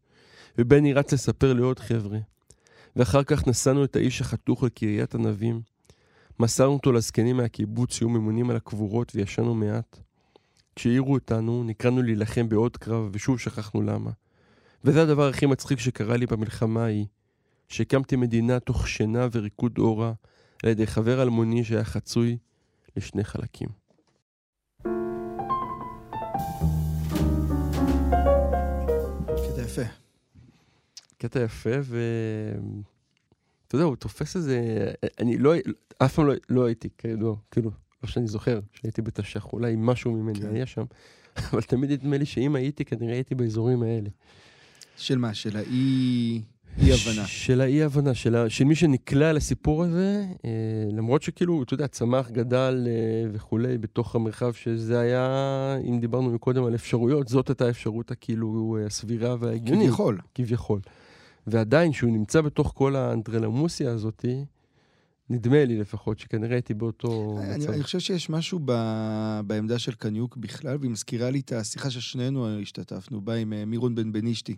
ובני 0.58 0.92
רץ 0.92 1.12
לספר 1.12 1.52
לעוד 1.52 1.78
חבר'ה. 1.78 2.18
ואחר 2.96 3.22
כך 3.24 3.46
נסענו 3.46 3.84
את 3.84 3.96
האיש 3.96 4.20
החתוך 4.20 4.62
לקריית 4.62 5.14
ענבים. 5.14 5.60
מסרנו 6.40 6.72
אותו 6.72 6.92
לזקנים 6.92 7.36
מהקיבוץ 7.36 7.94
שהיו 7.94 8.08
ממונים 8.08 8.50
על 8.50 8.56
הקבורות 8.56 9.12
וישנו 9.14 9.54
מעט. 9.54 9.98
כשהעירו 10.76 11.14
אותנו, 11.14 11.64
נקראנו 11.64 12.02
להילחם 12.02 12.48
בעוד 12.48 12.76
קרב, 12.76 13.08
ושוב 13.12 13.38
שכחנו 13.38 13.82
למה. 13.82 14.10
וזה 14.84 15.02
הדבר 15.02 15.28
הכי 15.28 15.46
מצחיק 15.46 15.78
שקרה 15.78 16.16
לי 16.16 16.26
במלחמה 16.26 16.84
ההיא, 16.84 17.06
שהקמתי 17.68 18.16
מדינה 18.16 18.60
תוך 18.60 18.88
שינה 18.88 19.28
וריקוד 19.32 19.78
אורה, 19.78 20.12
על 20.62 20.70
ידי 20.70 20.86
חבר 20.86 21.22
אלמוני 21.22 21.64
שהיה 21.64 21.84
חצוי 21.84 22.36
לשני 22.96 23.24
חלקים. 23.24 23.81
קטע 31.22 31.40
יפה, 31.40 31.70
ו... 31.82 32.00
אתה 33.68 33.76
יודע, 33.76 33.84
הוא 33.84 33.96
תופס 33.96 34.36
איזה... 34.36 34.88
אני 35.20 35.38
לא... 35.38 35.54
אף 35.98 36.14
פעם 36.14 36.26
לא, 36.26 36.34
לא 36.48 36.66
הייתי, 36.66 36.88
כאילו, 36.98 37.36
כאילו, 37.50 37.70
לא 38.02 38.08
שאני 38.08 38.26
זוכר 38.26 38.60
שהייתי 38.72 39.02
בתש"ח, 39.02 39.52
אולי 39.52 39.74
משהו 39.78 40.12
ממני 40.12 40.40
כן. 40.40 40.54
היה 40.54 40.66
שם, 40.66 40.84
אבל 41.52 41.62
תמיד 41.62 41.90
נדמה 41.90 42.18
לי 42.18 42.26
שאם 42.26 42.54
הייתי, 42.54 42.84
כנראה 42.84 43.14
הייתי 43.14 43.34
באזורים 43.34 43.82
האלה. 43.82 44.08
של 44.96 45.18
מה? 45.18 45.34
של 45.34 45.56
האי... 45.56 46.42
אי 46.78 46.92
הבנה. 46.92 47.26
של 47.26 47.60
האי-הבנה, 47.60 48.14
של, 48.14 48.36
ה... 48.36 48.50
של 48.50 48.64
מי 48.64 48.74
שנקלע 48.74 49.32
לסיפור 49.32 49.84
הזה, 49.84 50.24
אה, 50.44 50.50
למרות 50.92 51.22
שכאילו, 51.22 51.62
אתה 51.62 51.74
יודע, 51.74 51.86
צמח, 51.86 52.30
גדל 52.30 52.86
אה, 52.86 53.30
וכולי, 53.32 53.78
בתוך 53.78 54.14
המרחב 54.16 54.52
שזה 54.52 55.00
היה, 55.00 55.76
אם 55.88 56.00
דיברנו 56.00 56.30
מקודם 56.30 56.64
על 56.64 56.74
אפשרויות, 56.74 57.28
זאת 57.28 57.48
הייתה 57.48 57.66
האפשרות 57.66 58.10
הכאילו 58.10 58.78
הסבירה 58.86 59.36
וההגיונית. 59.38 59.86
כביכול. 59.86 60.18
כביכול. 60.34 60.80
ועדיין, 61.46 61.92
כשהוא 61.92 62.10
נמצא 62.10 62.40
בתוך 62.40 62.72
כל 62.76 62.96
האנדרלמוסיה 62.96 63.90
הזאתי, 63.90 64.44
נדמה 65.30 65.64
לי 65.64 65.78
לפחות 65.78 66.18
שכנראה 66.18 66.54
הייתי 66.54 66.74
באותו 66.74 67.38
אני, 67.42 67.56
מצב. 67.58 67.70
אני 67.70 67.82
חושב 67.82 67.98
שיש 68.00 68.30
משהו 68.30 68.58
ב, 68.64 68.72
בעמדה 69.46 69.78
של 69.78 69.92
קניוק 69.92 70.36
בכלל, 70.36 70.76
והיא 70.80 70.90
מזכירה 70.90 71.30
לי 71.30 71.40
את 71.40 71.52
השיחה 71.52 71.90
ששנינו 71.90 72.60
השתתפנו 72.60 73.20
בה 73.20 73.34
עם 73.34 73.52
אה, 73.52 73.64
מירון 73.64 73.94
בן 73.94 74.12
בנישתי. 74.12 74.56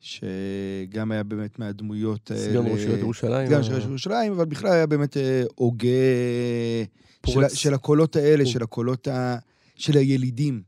שגם 0.00 1.10
היה 1.12 1.22
באמת 1.22 1.58
מהדמויות 1.58 2.30
האלה. 2.30 2.42
סגן 2.42 2.72
ראש 2.72 2.80
עיריית 2.80 2.98
ירושלים. 3.00 3.46
סגן 3.46 3.54
ה- 3.56 3.58
ראש 3.58 3.66
עיריית 3.68 3.84
ירושלים, 3.88 4.32
אבל 4.32 4.44
בכלל 4.44 4.72
היה 4.72 4.86
באמת 4.86 5.16
אה, 5.16 5.42
הוגה 5.54 5.88
של, 7.26 7.32
פורץ. 7.32 7.54
של 7.54 7.74
הקולות 7.74 8.16
האלה, 8.16 8.44
פור- 8.44 8.52
של 8.52 8.62
הקולות 8.62 9.08
ה... 9.08 9.38
של 9.76 9.96
הילידים. 9.96 10.62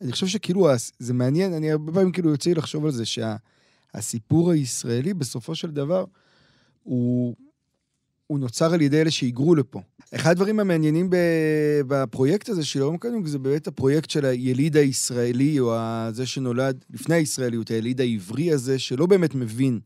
אני 0.00 0.12
חושב 0.12 0.26
שכאילו, 0.26 0.68
זה 0.98 1.14
מעניין, 1.14 1.52
אני 1.52 1.70
הרבה 1.70 1.92
פעמים 1.92 2.12
כאילו 2.12 2.30
יוצא 2.30 2.50
לי 2.50 2.54
לחשוב 2.54 2.84
על 2.84 2.90
זה, 2.90 3.04
שהסיפור 3.94 4.50
הישראלי 4.50 5.14
בסופו 5.14 5.54
של 5.54 5.70
דבר, 5.70 6.04
הוא, 6.82 7.34
הוא 8.26 8.38
נוצר 8.38 8.74
על 8.74 8.80
ידי 8.80 9.00
אלה 9.00 9.10
שהיגרו 9.10 9.54
לפה. 9.54 9.80
אחד 10.14 10.30
הדברים 10.30 10.60
המעניינים 10.60 11.08
בפרויקט 11.88 12.48
הזה 12.48 12.64
של 12.64 12.78
יום 12.78 12.98
קניוק, 12.98 13.26
זה 13.26 13.38
באמת 13.38 13.66
הפרויקט 13.66 14.10
של 14.10 14.24
היליד 14.24 14.76
הישראלי, 14.76 15.60
או 15.60 15.76
זה 16.10 16.26
שנולד 16.26 16.84
לפני 16.90 17.14
הישראליות, 17.14 17.68
היליד 17.68 18.00
העברי 18.00 18.52
הזה, 18.52 18.78
שלא 18.78 19.06
באמת 19.06 19.34
מבין 19.34 19.80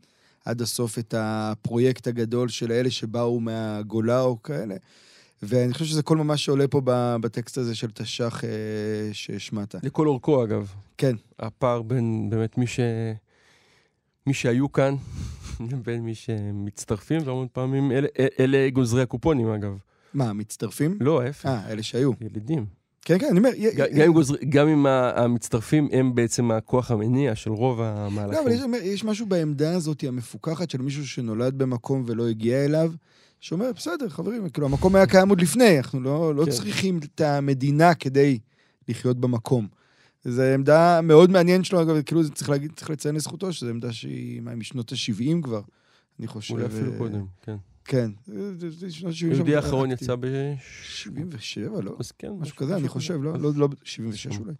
עד 0.45 0.63
הסוף 0.63 0.99
את 0.99 1.15
הפרויקט 1.19 2.07
הגדול 2.07 2.49
של 2.49 2.73
אלה 2.73 2.91
שבאו 2.91 3.41
מהגולה 3.41 4.21
או 4.21 4.43
כאלה. 4.43 4.75
ואני 5.43 5.73
חושב 5.73 5.85
שזה 5.85 6.03
כל 6.03 6.17
ממש 6.17 6.45
שעולה 6.45 6.69
פה 6.69 6.81
בטקסט 7.21 7.59
הזה 7.59 7.75
של 7.75 7.91
תש"ח 7.91 8.45
אה, 8.45 8.51
שהשמעת. 9.13 9.75
לכל 9.83 10.07
אורכו, 10.07 10.45
אגב. 10.45 10.73
כן. 10.99 11.17
הפער 11.39 11.83
בין 11.83 12.31
באמת 12.31 12.59
מי 12.59 12.67
ש... 12.67 12.81
מי 14.29 14.35
שהיו 14.35 14.73
כאן, 14.73 14.95
לבין 15.73 16.01
מי 16.01 16.15
שמצטרפים, 16.15 17.21
והמון 17.25 17.47
פעמים 17.53 17.93
אלה, 17.93 18.09
אלה 18.41 18.71
גוזרי 18.71 19.03
הקופונים, 19.03 19.49
אגב. 19.49 19.79
מה, 20.15 20.33
מצטרפים? 20.33 20.99
לא, 21.01 21.23
ההפך. 21.23 21.47
אה, 21.47 21.73
אלה 21.73 21.83
שהיו. 21.83 22.13
ילידים. 22.21 22.67
כן, 23.03 23.19
כן, 23.19 23.27
אני 23.31 23.39
אומר... 23.39 23.51
גם 23.95 24.07
אם, 24.07 24.13
גוזר, 24.13 24.35
גם 24.49 24.69
אם 24.69 24.87
המצטרפים 24.87 25.89
הם 25.93 26.15
בעצם 26.15 26.51
הכוח 26.51 26.91
המניע 26.91 27.35
של 27.35 27.51
רוב 27.51 27.81
לא, 27.81 27.85
המהלכים. 27.85 28.43
אבל 28.43 28.53
יש, 28.53 28.61
יש 28.83 29.05
משהו 29.05 29.27
בעמדה 29.27 29.75
הזאת 29.75 30.05
המפוקחת 30.09 30.71
של 30.71 30.83
מישהו 30.83 31.07
שנולד 31.07 31.59
במקום 31.59 32.05
ולא 32.07 32.29
הגיע 32.29 32.65
אליו, 32.65 32.93
שאומר, 33.41 33.71
בסדר, 33.77 34.09
חברים, 34.09 34.49
כאילו, 34.49 34.67
המקום 34.67 34.95
היה 34.95 35.07
קיים 35.07 35.29
עוד 35.29 35.41
לפני, 35.41 35.79
אנחנו 35.79 36.01
לא, 36.01 36.35
לא 36.35 36.45
כן. 36.45 36.51
צריכים 36.51 37.01
את 37.05 37.21
המדינה 37.21 37.95
כדי 37.95 38.39
לחיות 38.89 39.21
במקום. 39.21 39.78
זו 40.25 40.43
עמדה 40.43 41.01
מאוד 41.03 41.31
מעניינת 41.31 41.65
שלו, 41.65 41.83
אגב, 41.83 42.03
כאילו, 42.03 42.23
זה 42.23 42.31
צריך, 42.31 42.51
להגיד, 42.51 42.73
צריך 42.77 42.91
לציין 42.91 43.15
לזכותו, 43.15 43.53
שזו 43.53 43.69
עמדה 43.71 43.93
שהיא 43.93 44.41
מה, 44.41 44.55
משנות 44.55 44.93
ה-70 44.93 45.43
כבר, 45.43 45.61
אני 46.19 46.27
חושב. 46.27 46.55
אולי 46.55 46.67
אפילו 46.67 46.93
קודם, 46.99 47.25
כן. 47.43 47.57
כן, 47.85 48.11
זה- 48.27 48.59
זה- 48.59 48.71
זה 48.71 48.91
שנות 48.91 49.13
ה-70. 49.13 49.25
היהודי 49.33 49.57
האחרון 49.57 49.91
יצא 49.91 50.15
ב... 50.21 50.27
77, 50.83 51.81
לא? 51.81 51.97
אז 51.99 52.13
כן. 52.13 52.29
משהו 52.39 52.57
כזה, 52.57 52.77
אני 52.77 52.89
חושב, 52.89 53.23
לא, 53.23 53.39
לא, 53.39 53.51
לא, 53.57 53.69
76 53.85 54.27
משהו. 54.27 54.45
אולי. 54.45 54.55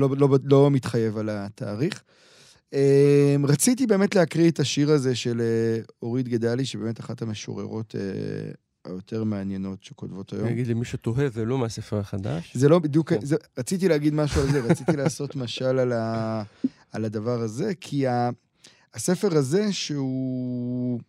לא, 0.00 0.16
לא, 0.16 0.28
לא 0.44 0.70
מתחייב 0.70 1.18
על 1.18 1.28
התאריך. 1.32 2.02
אמ, 2.72 2.78
רציתי 3.48 3.86
באמת 3.86 4.14
להקריא 4.14 4.50
את 4.50 4.60
השיר 4.60 4.90
הזה 4.90 5.14
של 5.14 5.40
אה, 5.40 5.82
אורית 6.02 6.28
גדלי, 6.28 6.64
שבאמת 6.64 7.00
אחת 7.00 7.22
המשוררות 7.22 7.94
אה, 7.98 8.52
היותר 8.84 9.24
מעניינות 9.24 9.84
שכותבות 9.84 10.32
היום. 10.32 10.44
אני 10.44 10.52
אגיד 10.52 10.66
למי 10.66 10.84
שתוהה, 10.84 11.28
זה 11.28 11.44
לא 11.44 11.58
מהספר 11.58 11.98
החדש. 11.98 12.52
זה 12.56 12.68
לא 12.68 12.78
בדיוק, 12.78 13.08
כן. 13.12 13.24
זה, 13.24 13.36
רציתי 13.58 13.88
להגיד 13.88 14.14
משהו 14.14 14.40
על 14.42 14.50
זה, 14.52 14.60
רציתי 14.60 14.96
לעשות 14.96 15.36
משל 15.36 15.64
על, 15.78 15.92
ה, 15.92 16.42
על 16.92 17.04
הדבר 17.04 17.40
הזה, 17.40 17.72
כי 17.80 18.06
ה, 18.06 18.30
הספר 18.94 19.36
הזה 19.36 19.72
שהוא... 19.72 21.00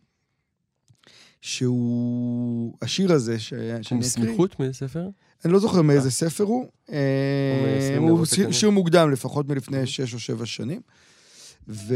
שהוא... 1.41 2.73
השיר 2.81 3.11
הזה 3.13 3.39
ש, 3.39 3.49
שאני 3.49 3.81
אקריא, 3.81 3.99
מסמיכות 3.99 4.59
מאיזה 4.59 4.73
ספר? 4.73 5.07
אני 5.45 5.53
לא 5.53 5.59
זוכר 5.59 5.81
מאיזה 5.81 6.11
ספר 6.11 6.43
הוא. 6.43 6.65
אה, 6.91 7.97
הוא 7.99 8.25
שיר- 8.51 8.69
מוקדם, 8.69 9.11
לפחות 9.11 9.47
מלפני 9.47 9.87
שש 9.87 10.13
או 10.13 10.19
שבע 10.19 10.45
שנים. 10.45 10.81
והוא 11.67 11.87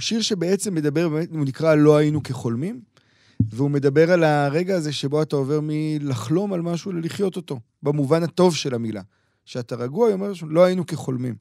שיר 0.00 0.20
שבעצם 0.20 0.74
מדבר, 0.74 1.08
באמת, 1.08 1.30
הוא 1.30 1.44
נקרא 1.44 1.74
לא 1.74 1.96
היינו 1.96 2.22
כחולמים, 2.22 2.80
והוא 3.50 3.70
מדבר 3.70 4.12
על 4.12 4.24
הרגע 4.24 4.76
הזה 4.76 4.92
שבו 4.92 5.22
אתה 5.22 5.36
עובר 5.36 5.60
מלחלום 5.62 6.52
על 6.52 6.62
משהו 6.62 6.92
ללחיות 6.92 7.36
אותו, 7.36 7.60
במובן 7.82 8.22
הטוב 8.22 8.56
של 8.56 8.74
המילה. 8.74 9.02
שאתה 9.44 9.76
רגוע, 9.76 10.06
היא 10.06 10.14
אומרת, 10.14 10.36
לא 10.42 10.64
היינו 10.64 10.86
כחולמים. 10.86 11.34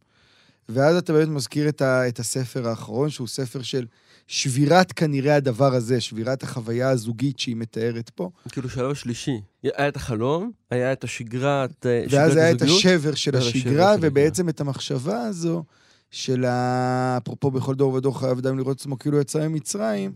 ואז 0.69 0.97
אתה 0.97 1.13
באמת 1.13 1.27
מזכיר 1.27 1.69
את, 1.69 1.81
ה, 1.81 2.07
את 2.07 2.19
הספר 2.19 2.67
האחרון, 2.69 3.09
שהוא 3.09 3.27
ספר 3.27 3.61
של 3.61 3.85
שבירת 4.27 4.91
כנראה 4.91 5.35
הדבר 5.35 5.73
הזה, 5.73 6.01
שבירת 6.01 6.43
החוויה 6.43 6.89
הזוגית 6.89 7.39
שהיא 7.39 7.55
מתארת 7.55 8.09
פה. 8.09 8.29
כאילו 8.51 8.69
שלב 8.69 8.93
שלישי. 8.93 9.41
היה 9.63 9.87
את 9.87 9.95
החלום, 9.95 10.51
היה 10.71 10.93
את 10.93 11.03
השגרה, 11.03 11.65
את 11.65 11.85
אה, 11.85 12.03
ואז 12.09 12.31
שגרת 12.31 12.43
היה 12.43 12.51
את 12.51 12.61
הזוגיות. 12.61 12.79
השבר 12.79 13.15
של 13.15 13.35
ואז 13.35 13.47
השגרה, 13.47 13.95
ובעצם 14.01 14.49
את 14.49 14.61
המחשבה 14.61 15.21
הזו 15.21 15.63
של 16.11 16.45
ה... 16.45 17.17
אפרופו 17.17 17.51
בכל 17.51 17.75
דור 17.75 17.93
ודור 17.93 18.19
חייב 18.19 18.37
אדם 18.37 18.57
לראות 18.57 18.79
עצמו 18.79 18.99
כאילו 18.99 19.19
יצא 19.19 19.47
ממצרים, 19.47 20.11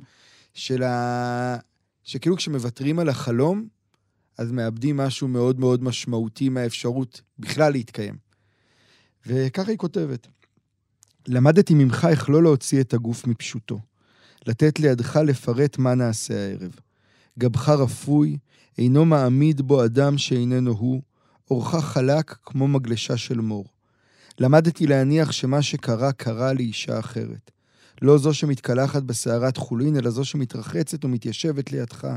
של 0.53 0.83
ה... 0.83 1.57
שכאילו 2.09 2.37
כשמוותרים 2.37 2.99
על 2.99 3.09
החלום, 3.09 3.67
אז 4.37 4.51
מאבדים 4.51 4.97
משהו 4.97 5.27
מאוד 5.27 5.59
מאוד 5.59 5.83
משמעותי 5.83 6.49
מהאפשרות 6.49 7.21
בכלל 7.39 7.71
להתקיים. 7.71 8.17
וככה 9.25 9.71
היא 9.71 9.77
כותבת: 9.77 10.27
למדתי 11.27 11.73
ממך 11.73 12.07
איך 12.09 12.29
לא 12.29 12.43
להוציא 12.43 12.81
את 12.81 12.93
הגוף 12.93 13.27
מפשוטו, 13.27 13.79
לתת 14.47 14.79
לידך 14.79 15.15
לפרט 15.15 15.77
מה 15.77 15.95
נעשה 15.95 16.47
הערב. 16.47 16.75
גבך 17.39 17.69
רפוי, 17.69 18.37
אינו 18.77 19.05
מעמיד 19.05 19.61
בו 19.61 19.85
אדם 19.85 20.17
שאיננו 20.17 20.71
הוא, 20.71 21.01
אורך 21.51 21.85
חלק 21.85 22.37
כמו 22.43 22.67
מגלשה 22.67 23.17
של 23.17 23.39
מור. 23.39 23.65
למדתי 24.39 24.87
להניח 24.87 25.31
שמה 25.31 25.61
שקרה, 25.61 26.11
קרה 26.11 26.53
לאישה 26.53 26.99
אחרת. 26.99 27.51
לא 28.01 28.17
זו 28.17 28.33
שמתקלחת 28.33 29.03
בסערת 29.03 29.57
חולין, 29.57 29.97
אלא 29.97 30.09
זו 30.09 30.25
שמתרחצת 30.25 31.05
ומתיישבת 31.05 31.71
לידך, 31.71 32.07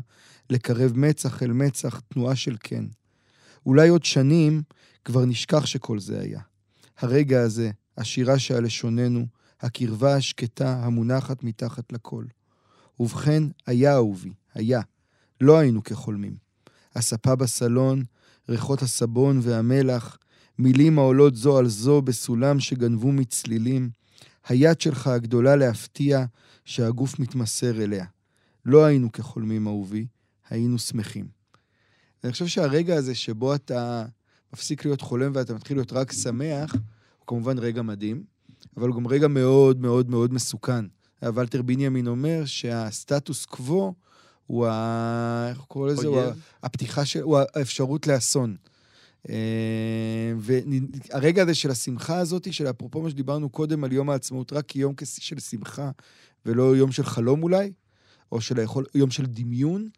לקרב 0.51 0.93
מצח 0.97 1.43
אל 1.43 1.53
מצח, 1.53 2.01
תנועה 2.01 2.37
של 2.37 2.57
כן. 2.61 2.85
אולי 3.67 3.89
עוד 3.89 4.05
שנים 4.05 4.63
כבר 5.05 5.25
נשכח 5.25 5.67
שכל 5.67 5.99
זה 5.99 6.21
היה. 6.21 6.41
הרגע 6.99 7.43
הזה, 7.43 7.71
השירה 7.99 8.39
שעל 8.39 8.65
לשוננו, 8.65 9.27
הקרבה 9.61 10.17
השקטה 10.17 10.85
המונחת 10.85 11.45
מתחת 11.45 11.93
לכל. 11.93 12.25
ובכן, 13.01 13.43
היה 13.67 13.95
אהובי, 13.95 14.33
היה. 14.55 14.81
לא 15.41 15.59
היינו 15.59 15.83
כחולמים. 15.83 16.37
הספה 16.95 17.37
בסלון, 17.37 18.03
ריחות 18.49 18.83
הסבון 18.83 19.41
והמלח, 19.43 20.19
מילים 20.59 20.99
העולות 20.99 21.37
זו 21.37 21.59
על 21.59 21.69
זו 21.69 22.03
בסולם 22.03 22.61
שגנבו 22.61 23.13
מצלילים, 23.13 23.91
היד 24.49 24.81
שלך 24.81 25.07
הגדולה 25.07 25.57
להפתיע 25.57 26.25
שהגוף 26.65 27.19
מתמסר 27.19 27.83
אליה. 27.83 28.05
לא 28.65 28.85
היינו 28.85 29.13
כחולמים 29.13 29.67
אהובי, 29.67 30.07
היינו 30.51 30.79
שמחים. 30.79 31.29
ואני 32.23 32.33
חושב 32.33 32.47
שהרגע 32.47 32.97
הזה 32.97 33.15
שבו 33.15 33.55
אתה 33.55 34.05
מפסיק 34.53 34.85
להיות 34.85 35.01
חולם 35.01 35.33
ואתה 35.35 35.55
מתחיל 35.55 35.77
להיות 35.77 35.93
רק 35.93 36.13
שמח, 36.13 36.73
הוא 36.73 37.27
כמובן 37.27 37.59
רגע 37.59 37.83
מדהים, 37.83 38.25
אבל 38.77 38.89
הוא 38.89 38.97
גם 38.97 39.07
רגע 39.07 39.29
מאוד 39.29 39.81
מאוד 39.81 40.11
מאוד 40.11 40.33
מסוכן. 40.33 40.85
ולטר 41.23 41.63
בנימין 41.63 42.07
אומר 42.07 42.43
שהסטטוס 42.45 43.45
קוו 43.45 43.95
הוא 44.47 44.67
ה... 44.67 45.47
איך 45.51 45.59
הוא 45.59 45.67
קורא 45.67 45.91
לזה? 45.91 46.07
הוא. 46.07 46.23
הפתיחה 46.63 47.05
של... 47.05 47.21
הוא 47.21 47.39
האפשרות 47.55 48.07
לאסון. 48.07 48.57
אה, 49.31 49.35
והרגע 50.39 51.43
הזה 51.43 51.55
של 51.55 51.71
השמחה 51.71 52.19
הזאת, 52.19 52.53
של 52.53 52.71
אפרופו 52.71 53.03
מה 53.03 53.11
שדיברנו 53.11 53.49
קודם 53.49 53.85
על 53.85 53.93
יום 53.93 54.11
העצמאות, 54.11 54.53
רק 54.53 54.65
כיום 54.67 54.95
כס- 54.95 55.19
של 55.21 55.39
שמחה, 55.39 55.91
ולא 56.47 56.77
יום 56.77 56.93
של 56.93 57.05
חלום 57.05 57.43
אולי, 57.43 57.73
או 58.33 58.41
של 58.41 58.61
היכול, 58.61 58.85
יום 58.95 59.11
של 59.11 59.27
דמיון, 59.27 59.89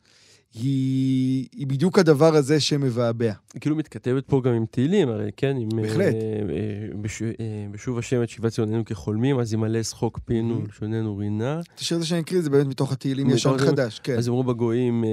היא, 0.55 1.47
היא 1.57 1.67
בדיוק 1.67 1.99
הדבר 1.99 2.35
הזה 2.37 2.61
שמבעבע. 2.61 3.33
היא 3.55 3.61
כאילו 3.61 3.77
מתכתבת 3.77 4.25
פה 4.27 4.41
גם 4.45 4.53
עם 4.53 4.65
תהילים, 4.71 5.09
הרי 5.09 5.31
כן, 5.37 5.57
עם... 5.57 5.69
בהחלט. 5.83 6.15
אה, 6.15 6.21
אה, 6.21 6.97
בש- 7.03 7.23
אה, 7.23 7.29
בשוב 7.71 7.99
השם 7.99 8.23
את 8.23 8.29
שיבת 8.29 8.53
ציוננו 8.53 8.85
כחולמים, 8.85 9.39
אז 9.39 9.53
ימלא 9.53 9.83
שחוק 9.83 10.19
פינו, 10.25 10.63
Mhm. 10.65 10.69
לשוננו 10.69 11.17
רינה. 11.17 11.61
את 11.75 11.79
השיר 11.79 11.97
הזה 11.97 12.07
שאני 12.07 12.21
אקריא, 12.21 12.41
זה 12.43 12.51
באמת 12.51 12.67
מתוך 12.67 12.93
התהילים 12.93 13.31
ישן 13.31 13.51
התהילים. 13.51 13.71
חדש, 13.75 14.01
כן. 14.03 14.19
אז 14.19 14.29
אמרו 14.29 14.45
בגויים, 14.45 15.05
אה, 15.05 15.09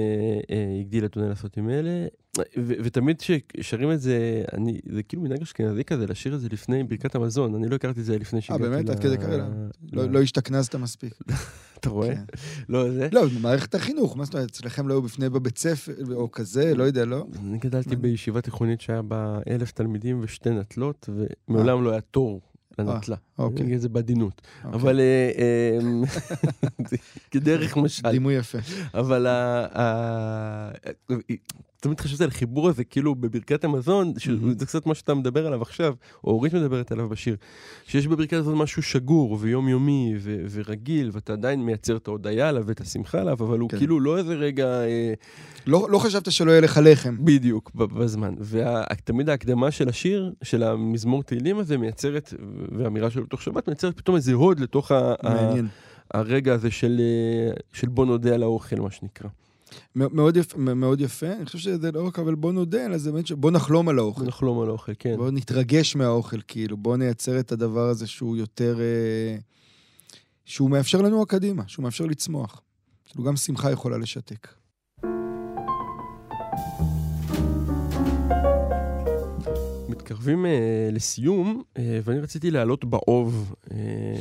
אה, 0.50 0.80
הגדיל 0.80 1.04
אתונה 1.04 1.28
לעשות 1.28 1.56
עם 1.56 1.68
אלה. 1.68 2.06
ו- 2.38 2.72
ותמיד 2.84 3.22
כששרים 3.48 3.92
את 3.92 4.00
זה, 4.00 4.42
אני, 4.52 4.80
זה 4.92 5.02
כאילו 5.02 5.22
מנהג 5.22 5.42
אשכנזי 5.42 5.84
כזה, 5.84 6.06
לשיר 6.06 6.34
את 6.34 6.40
זה 6.40 6.48
לפני 6.52 6.82
ברכת 6.84 7.14
המזון. 7.14 7.54
אני 7.54 7.68
לא 7.68 7.74
הכרתי 7.74 8.00
את 8.00 8.04
זה 8.04 8.18
לפני 8.18 8.40
שהגעתי 8.40 8.62
באמת? 8.70 8.88
עד 8.88 9.00
כדי 9.00 9.18
כאלה? 9.18 9.48
לא, 9.92 10.04
ל- 10.04 10.10
לא 10.10 10.22
השתכנזת 10.22 10.74
מספיק. 10.74 11.14
אתה 11.80 11.90
רואה? 11.90 12.14
כן. 12.14 12.24
לא, 12.68 12.90
זה... 12.90 13.08
לא, 13.12 13.26
במערכת 13.26 13.74
החינוך, 13.74 14.16
מה 14.16 14.24
זאת 14.24 14.34
אומרת, 14.34 14.50
אצלכם 14.50 14.88
לא 14.88 14.94
היו 14.94 15.02
בפני 15.02 15.28
בבית 15.28 15.58
ספר, 15.58 15.92
או 16.14 16.30
כזה, 16.32 16.74
לא 16.74 16.82
יודע, 16.82 17.04
לא? 17.04 17.26
אני 17.44 17.58
גדלתי. 17.58 17.96
בישיבה 17.96 18.40
תיכונית 18.40 18.80
שהיה 18.80 19.02
בה 19.02 19.38
אלף 19.50 19.72
תלמידים 19.72 20.20
ושתי 20.22 20.50
נטלות, 20.50 21.08
ומעולם 21.48 21.84
לא 21.84 21.90
היה 21.90 22.00
תור 22.00 22.40
לנטלה. 22.78 23.16
אני 23.38 23.46
אוקיי. 23.46 23.62
אגיד 23.62 23.74
את 23.74 23.80
זה 23.80 23.88
בעדינות. 23.88 24.42
אוקיי. 24.64 24.80
אבל 24.80 25.00
אה, 25.00 25.30
אה, 25.38 26.88
כדרך 27.30 27.76
משל. 27.76 28.10
דימוי 28.10 28.34
יפה. 28.34 28.58
אבל 28.94 29.26
תמיד 31.82 32.00
חשבתי 32.00 32.24
על 32.24 32.30
החיבור 32.30 32.68
הזה, 32.68 32.84
כאילו 32.84 33.14
בברכת 33.14 33.64
המזון. 33.64 34.12
שזה 34.18 34.66
קצת 34.66 34.86
מה 34.86 34.94
שאתה 34.94 35.14
מדבר 35.14 35.46
עליו 35.46 35.62
עכשיו, 35.62 35.94
או 36.24 36.30
אורית 36.30 36.54
מדברת 36.54 36.92
עליו 36.92 37.08
בשיר, 37.08 37.36
שיש 37.86 38.06
בברכת 38.06 38.32
המזון 38.32 38.54
משהו 38.58 38.82
שגור 38.82 39.38
ויומיומי 39.40 40.14
ו- 40.20 40.44
ורגיל, 40.50 41.10
ואתה 41.12 41.32
עדיין 41.32 41.64
מייצר 41.66 41.96
את 41.96 42.08
ההודיה 42.08 42.48
עליו 42.48 42.64
ואת 42.66 42.80
השמחה 42.80 43.20
עליו, 43.20 43.32
אבל 43.40 43.58
הוא 43.58 43.68
כן. 43.68 43.78
כאילו 43.78 44.00
לא 44.00 44.18
איזה 44.18 44.34
רגע... 44.34 44.66
אה, 44.66 45.12
לא 45.66 45.86
לא 45.90 45.98
חשבת 45.98 46.32
שלא 46.32 46.50
יהיה 46.50 46.60
לך 46.60 46.80
לחם. 46.84 47.16
בדיוק, 47.20 47.70
בזמן. 47.74 48.34
ותמיד 48.40 49.28
ההקדמה 49.28 49.70
של 49.70 49.88
השיר, 49.88 50.32
של 50.42 50.62
המזמור 50.62 51.22
תהילים 51.22 51.58
הזה, 51.58 51.78
מייצרת, 51.78 52.34
והאמירה 52.78 53.10
שלו 53.10 53.24
בתוך 53.24 53.42
שבת, 53.42 53.68
מייצרת 53.68 53.96
פתאום 53.96 54.16
איזה 54.16 54.32
הוד 54.32 54.60
לתוך 54.60 54.90
ה- 54.92 55.14
ה- 55.22 55.34
מעניין. 55.34 55.68
הרגע 56.14 56.54
הזה 56.54 56.70
של, 56.70 57.00
אה, 57.00 57.54
של 57.72 57.88
בוא 57.88 58.06
נודה 58.06 58.34
על 58.34 58.42
האוכל, 58.42 58.80
מה 58.80 58.90
שנקרא. 58.90 59.28
מאוד 59.94 60.36
יפה, 60.36 60.58
מאוד 60.58 61.00
יפה. 61.00 61.32
אני 61.32 61.46
חושב 61.46 61.58
שזה 61.58 61.92
לא 61.92 62.06
רק, 62.06 62.18
אבל 62.18 62.34
בוא 62.34 62.52
נודה, 62.52 62.86
אלא 62.86 62.98
זה 62.98 63.12
באמת 63.12 63.26
ש... 63.26 63.32
בוא 63.32 63.50
נחלום 63.50 63.88
על 63.88 63.98
האוכל. 63.98 64.24
נחלום 64.24 64.62
על 64.62 64.68
האוכל, 64.68 64.92
כן. 64.98 65.16
בוא 65.16 65.30
נתרגש 65.30 65.96
מהאוכל, 65.96 66.40
כאילו. 66.48 66.76
בוא 66.76 66.96
נייצר 66.96 67.40
את 67.40 67.52
הדבר 67.52 67.88
הזה 67.88 68.06
שהוא 68.06 68.36
יותר... 68.36 68.80
אה, 68.80 69.36
שהוא 70.44 70.70
מאפשר 70.70 71.02
לנו 71.02 71.26
קדימה, 71.26 71.62
שהוא 71.66 71.82
מאפשר 71.82 72.06
לצמוח. 72.06 72.60
כאילו, 73.04 73.24
גם 73.24 73.36
שמחה 73.36 73.70
יכולה 73.70 73.98
לשתק. 73.98 74.48
מתקרבים 79.88 80.46
אה, 80.46 80.88
לסיום, 80.92 81.62
אה, 81.78 82.00
ואני 82.04 82.20
רציתי 82.20 82.50
להעלות 82.50 82.84
באוב 82.84 83.54
אה, 83.70 84.16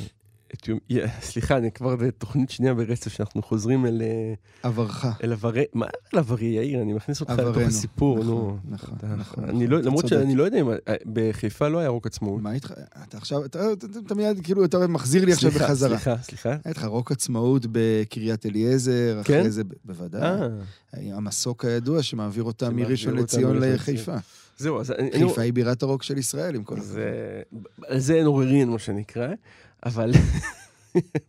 את 0.53 0.67
יום... 0.67 0.79
סליחה, 1.21 1.57
אני 1.57 1.71
כבר 1.71 1.95
בתוכנית 1.95 2.49
שנייה 2.49 2.73
ברצף 2.73 3.11
שאנחנו 3.13 3.41
חוזרים 3.41 3.85
אל, 3.85 4.01
אה, 4.01 4.33
עברך. 4.63 5.05
אל 5.23 5.31
עברי... 5.31 5.63
מה 5.73 5.85
אל 6.13 6.19
עברי, 6.19 6.45
יאיר? 6.45 6.81
אני 6.81 6.93
מכניס 6.93 7.21
אותך 7.21 7.31
לתוך. 7.37 7.57
הסיפור, 7.57 8.19
נכון, 8.19 8.27
נו. 8.29 8.57
נכון, 8.69 8.95
אתה- 8.97 9.07
נכון, 9.15 9.43
אני 9.43 9.53
נכון, 9.53 9.67
לא, 9.67 9.79
אתה 9.79 9.85
למרות 9.87 10.05
צודק. 10.05 10.21
שאני 10.21 10.35
לא 10.35 10.43
יודע 10.43 10.59
אם... 10.61 10.69
אה, 10.69 10.75
בחיפה 11.13 11.67
לא 11.67 11.79
היה 11.79 11.89
רוק 11.89 12.07
עצמאות. 12.07 12.41
מה 12.41 12.51
איתך? 12.53 12.73
אתה 13.09 13.17
עכשיו, 13.17 13.45
אתה 13.45 13.73
אתה- 13.73 13.87
אתה 14.05 14.15
מיד, 14.15 14.39
כאילו, 14.43 14.65
אתה 14.65 14.87
מחזיר 14.87 15.25
לי 15.25 15.31
עכשיו 15.33 15.51
סליחה, 15.51 15.65
בחזרה. 15.65 15.89
סליחה, 15.97 16.15
סליחה. 16.23 16.49
היה 16.49 16.73
לך 16.75 16.83
רוק 16.85 17.11
עצמאות 17.11 17.65
בקריית 17.71 18.45
אליעזר, 18.45 19.21
כן? 19.23 19.39
אחרי 19.39 19.51
זה, 19.51 19.61
בוודאי. 19.85 20.21
אה, 20.31 20.47
המסוק 21.13 21.65
הידוע 21.65 22.03
שמעביר 22.03 22.43
אותה 22.43 22.69
מראשון 22.69 23.15
לציון 23.17 23.57
לחיפה. 23.57 24.15
זהו, 24.57 24.79
אז 24.79 24.93
חיפה 25.19 25.41
היא 25.41 25.53
בירת 25.53 25.83
הרוק 25.83 26.03
של 26.03 26.17
ישראל, 26.17 26.55
עם 26.55 26.63
כל. 26.63 26.79
זה... 26.79 27.41
על 27.87 27.99
זה 27.99 28.13
אין 28.13 28.25
עוררין, 28.25 28.69
מה 28.69 28.79
שנקרא, 28.79 29.27
אבל... 29.85 30.11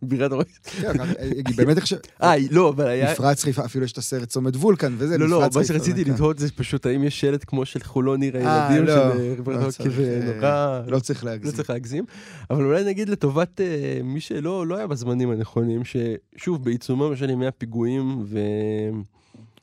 בירת 0.01 0.31
הרוק... 0.31 0.47
כן, 0.81 0.97
ככה, 0.97 1.13
היא 1.19 1.57
באמת 1.57 1.77
עכשיו... 1.77 1.99
אה, 2.23 2.33
לא, 2.51 2.69
אבל 2.69 2.87
היה... 2.87 3.11
מפרץ 3.11 3.43
חיפה, 3.43 3.65
אפילו 3.65 3.85
יש 3.85 3.91
את 3.91 3.97
הסרט 3.97 4.29
צומת 4.29 4.55
וולקן, 4.55 4.95
וזה 4.97 5.17
לא, 5.17 5.29
לא, 5.29 5.39
מפרץ 5.39 5.55
מה 5.55 5.61
חיפה, 5.61 5.73
שרציתי 5.73 6.05
כאן. 6.05 6.13
לתהות 6.13 6.39
זה 6.39 6.51
פשוט 6.51 6.85
האם 6.85 7.03
יש 7.03 7.19
שלט 7.19 7.43
כמו 7.47 7.65
של 7.65 7.83
חולון 7.83 8.21
עיר 8.21 8.37
אה, 8.37 8.67
הילדים 8.67 8.85
לא, 8.85 8.93
של 8.93 8.99
אה, 8.99 9.33
רוברט 9.37 9.59
לא 9.59 9.65
הוקי 9.65 9.77
צריך, 9.77 9.99
אה, 9.99 10.19
ונורא... 10.21 10.81
לא 10.87 10.99
צריך 10.99 11.23
לא 11.23 11.31
להגזים. 11.31 11.51
צריך 11.51 11.69
להגזים, 11.69 12.05
אבל 12.49 12.63
אולי 12.63 12.83
נגיד 12.83 13.09
לטובת 13.09 13.61
אה, 13.61 13.99
מי 14.03 14.19
שלא 14.19 14.67
לא 14.67 14.75
היה 14.75 14.87
בזמנים 14.87 15.31
הנכונים, 15.31 15.81
ששוב, 15.85 16.63
בעיצומם 16.63 17.15
של 17.15 17.29
ימי 17.29 17.47
הפיגועים 17.47 18.23
ו... 18.25 18.39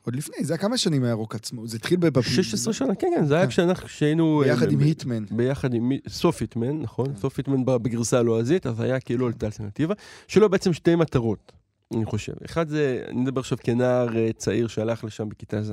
עוד 0.04 0.16
לפני, 0.16 0.44
זה 0.44 0.52
היה 0.52 0.58
כמה 0.58 0.78
שנים 0.78 1.04
היה 1.04 1.14
רוק 1.14 1.34
עצמאות. 1.34 1.68
זה 1.68 1.76
התחיל 1.76 1.98
בפ... 1.98 2.20
16 2.22 2.72
שנה, 2.72 2.94
כן, 2.94 3.08
כן, 3.16 3.24
זה 3.24 3.34
היה 3.34 3.44
כן. 3.44 3.50
כשאנחנו, 3.50 3.86
כשהיינו... 3.86 4.42
אה, 4.42 4.48
ביחד 4.48 4.72
עם 4.72 4.80
היטמן. 4.80 5.24
ביחד 5.30 5.74
עם 5.74 5.92
סוף 6.08 6.40
היטמן, 6.40 6.80
נכון? 6.80 7.06
סוף 7.16 7.38
היטמן 7.38 7.64
בגרסה 7.64 8.18
הלועזית, 8.18 8.66
אז 8.66 8.80
היה 8.80 9.00
כאילו 9.00 9.26
עלתה 9.26 9.46
אלטרנטיבה, 9.46 9.94
שלו 10.28 10.48
בעצם 10.48 10.72
שתי 10.72 10.94
מטרות, 10.94 11.52
אני 11.94 12.04
חושב. 12.04 12.32
אחד 12.44 12.68
זה, 12.68 13.04
אני 13.08 13.20
מדבר 13.20 13.40
עכשיו 13.40 13.58
כנער 13.62 14.16
אה, 14.16 14.30
צעיר 14.36 14.68
שהלך 14.68 15.04
לשם 15.04 15.28
בכיתה 15.28 15.62
ז'. 15.62 15.72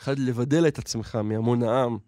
אחד, 0.00 0.18
לבדל 0.18 0.68
את 0.68 0.78
עצמך 0.78 1.16
מהמון 1.24 1.62
העם. 1.62 1.98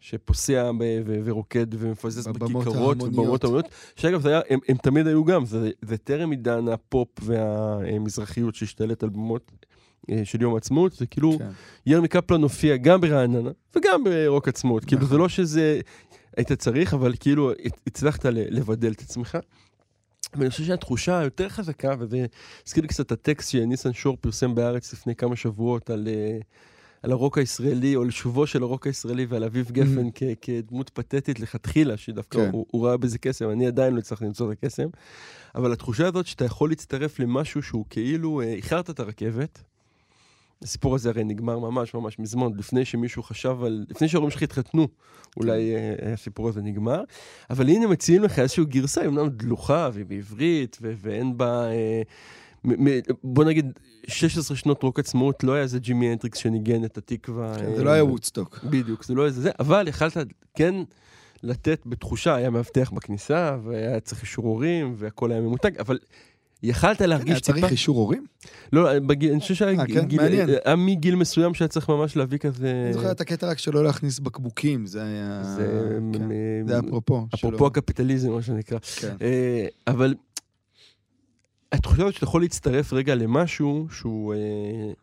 שפוסע 0.00 0.72
ב- 0.72 1.02
ו- 1.06 1.18
ורוקד 1.24 1.66
ומפזז 1.78 2.26
בכיכרות 2.26 2.66
ההמוניות. 2.66 3.02
ובמות 3.02 3.44
המוניות, 3.44 3.68
שאגב, 3.96 4.20
זה 4.20 4.28
היה, 4.28 4.40
הם, 4.50 4.58
הם 4.68 4.76
תמיד 4.76 5.06
היו 5.06 5.24
גם, 5.24 5.44
זה, 5.46 5.70
זה 5.82 5.96
טרם 5.96 6.30
עידן 6.30 6.68
הפופ 6.68 7.08
והמזרחיות 7.22 8.54
שהשתלט 8.54 9.02
על 9.02 9.08
במות 9.08 9.52
אה, 9.52 9.73
של 10.24 10.42
יום 10.42 10.54
העצמאות, 10.54 10.92
זה 10.92 11.06
כאילו, 11.06 11.38
כן. 11.38 11.48
ירמי 11.86 12.08
קפלן 12.08 12.42
הופיע 12.42 12.76
גם 12.76 13.00
ברעננה 13.00 13.50
וגם 13.76 14.04
ברוק 14.04 14.48
עצמאות. 14.48 14.84
כאילו, 14.84 15.00
זה 15.00 15.06
נכון. 15.06 15.18
לא 15.18 15.28
שזה 15.28 15.80
היית 16.36 16.52
צריך, 16.52 16.94
אבל 16.94 17.14
כאילו 17.20 17.52
הצ- 17.52 17.56
הצלחת 17.86 18.24
לבדל 18.26 18.92
את 18.92 19.00
עצמך. 19.00 19.38
ואני 20.34 20.50
חושב 20.50 20.64
שהתחושה 20.64 21.18
היותר 21.18 21.48
חזקה, 21.48 21.94
וזה 21.98 22.26
הזכיר 22.66 22.82
לי 22.82 22.88
קצת 22.88 23.06
את 23.06 23.12
הטקסט 23.12 23.50
שניסן 23.50 23.92
שור 23.92 24.16
פרסם 24.20 24.54
בארץ 24.54 24.92
לפני 24.92 25.14
כמה 25.14 25.36
שבועות 25.36 25.90
על, 25.90 26.08
אה, 26.08 26.38
על 27.02 27.12
הרוק 27.12 27.38
הישראלי, 27.38 27.96
או 27.96 28.02
על 28.02 28.10
שובו 28.10 28.46
של 28.46 28.62
הרוק 28.62 28.86
הישראלי 28.86 29.26
ועל 29.26 29.44
אביב 29.44 29.70
גפן 29.70 30.08
כ- 30.14 30.22
כדמות 30.40 30.90
פתטית 30.90 31.40
לכתחילה, 31.40 31.96
שדווקא 31.96 32.38
כן. 32.38 32.50
הוא, 32.52 32.66
הוא 32.70 32.86
ראה 32.86 32.96
בזה 32.96 33.18
קסם, 33.18 33.50
אני 33.50 33.66
עדיין 33.66 33.94
לא 33.94 33.98
הצלחתי 33.98 34.24
למצוא 34.24 34.52
את 34.52 34.58
הקסם. 34.58 34.86
אבל 35.54 35.72
התחושה 35.72 36.06
הזאת 36.06 36.26
שאתה 36.26 36.44
יכול 36.44 36.68
להצטרף 36.68 37.18
למשהו 37.18 37.62
שהוא 37.62 37.84
כאילו, 37.90 38.40
אה, 38.40 38.46
איחרת 38.52 38.90
את 38.90 39.00
הרכבת, 39.00 39.62
הסיפור 40.62 40.94
הזה 40.94 41.08
הרי 41.08 41.24
נגמר 41.24 41.58
ממש 41.58 41.94
ממש 41.94 42.18
מזמן, 42.18 42.46
לפני 42.58 42.84
שמישהו 42.84 43.22
חשב 43.22 43.56
על... 43.64 43.84
לפני 43.90 44.08
שההורים 44.08 44.30
שלך 44.30 44.42
התחתנו, 44.42 44.88
אולי 45.36 45.74
אה, 45.74 46.12
הסיפור 46.12 46.48
הזה 46.48 46.62
נגמר. 46.62 47.02
אבל 47.50 47.68
הנה 47.68 47.86
מציעים 47.86 48.22
לך 48.22 48.38
איזושהי 48.38 48.64
גרסה, 48.64 49.00
היא 49.00 49.08
אומנם 49.08 49.28
דלוחה 49.28 49.90
והיא 49.92 50.06
בעברית, 50.06 50.78
ו- 50.82 50.92
ואין 51.02 51.38
בה... 51.38 51.66
אה, 51.70 52.02
מ- 52.64 52.88
מ- 52.88 53.00
בוא 53.24 53.44
נגיד, 53.44 53.78
16 54.06 54.56
שנות 54.56 54.82
רוק 54.82 54.98
עצמאות, 54.98 55.44
לא 55.44 55.52
היה 55.52 55.62
איזה 55.62 55.78
ג'ימי 55.78 56.08
הנדריקס 56.08 56.38
שניגן 56.38 56.84
את 56.84 56.98
התקווה. 56.98 57.54
כן, 57.58 57.64
אה, 57.64 57.76
זה 57.76 57.84
לא 57.84 57.90
היה 57.90 58.04
וודסטוק. 58.04 58.64
בדיוק, 58.64 59.04
זה 59.04 59.14
לא 59.14 59.26
איזה 59.26 59.40
זה, 59.40 59.50
אבל 59.60 59.88
יכלת 59.88 60.16
כן 60.54 60.74
לתת 61.42 61.82
בתחושה, 61.86 62.34
היה 62.34 62.50
מאבטח 62.50 62.90
בכניסה, 62.90 63.56
והיה 63.64 64.00
צריך 64.00 64.22
אישור 64.22 64.44
הורים, 64.44 64.94
והכל 64.96 65.32
היה 65.32 65.40
ממותג, 65.40 65.78
אבל 65.78 65.98
יכלת 66.64 67.00
היה 67.00 67.08
להרגיש 67.08 67.40
טיפה... 67.40 67.58
צריך 67.60 67.72
אישור 67.72 67.96
הורים? 67.98 68.26
לא, 68.72 68.98
בגיל, 68.98 69.30
אני 69.32 69.40
חושב 69.40 69.54
שהיה 69.54 69.80
אה, 69.80 69.86
כן? 69.86 70.04
גיל- 70.04 70.20
מעניין. 70.22 70.48
היה 70.64 70.76
מגיל 70.76 71.14
מסוים 71.14 71.54
שהיה 71.54 71.68
צריך 71.68 71.88
ממש 71.88 72.16
להביא 72.16 72.38
כזה... 72.38 72.82
אני 72.84 72.92
זוכר 72.92 73.10
את 73.10 73.20
הקטע 73.20 73.46
רק 73.50 73.58
שלא 73.58 73.84
להכניס 73.84 74.18
בקבוקים, 74.18 74.86
זה 74.86 75.02
היה... 75.04 75.42
זה 75.44 75.98
כן. 76.12 76.22
מ- 76.28 76.68
זה 76.68 76.78
אפרופו. 76.78 77.26
אפרופו 77.34 77.56
שלא- 77.58 77.66
הקפיטליזם, 77.66 78.30
מה 78.32 78.42
שנקרא. 78.42 78.78
כן. 79.00 79.16
אה, 79.22 79.66
אבל 79.86 80.14
התחושה 81.72 82.02
הזאת 82.02 82.14
שאתה 82.14 82.24
יכול 82.24 82.42
להצטרף 82.42 82.92
רגע 82.92 83.14
למשהו 83.14 83.86
שהוא 83.90 84.34
אה, 84.34 84.38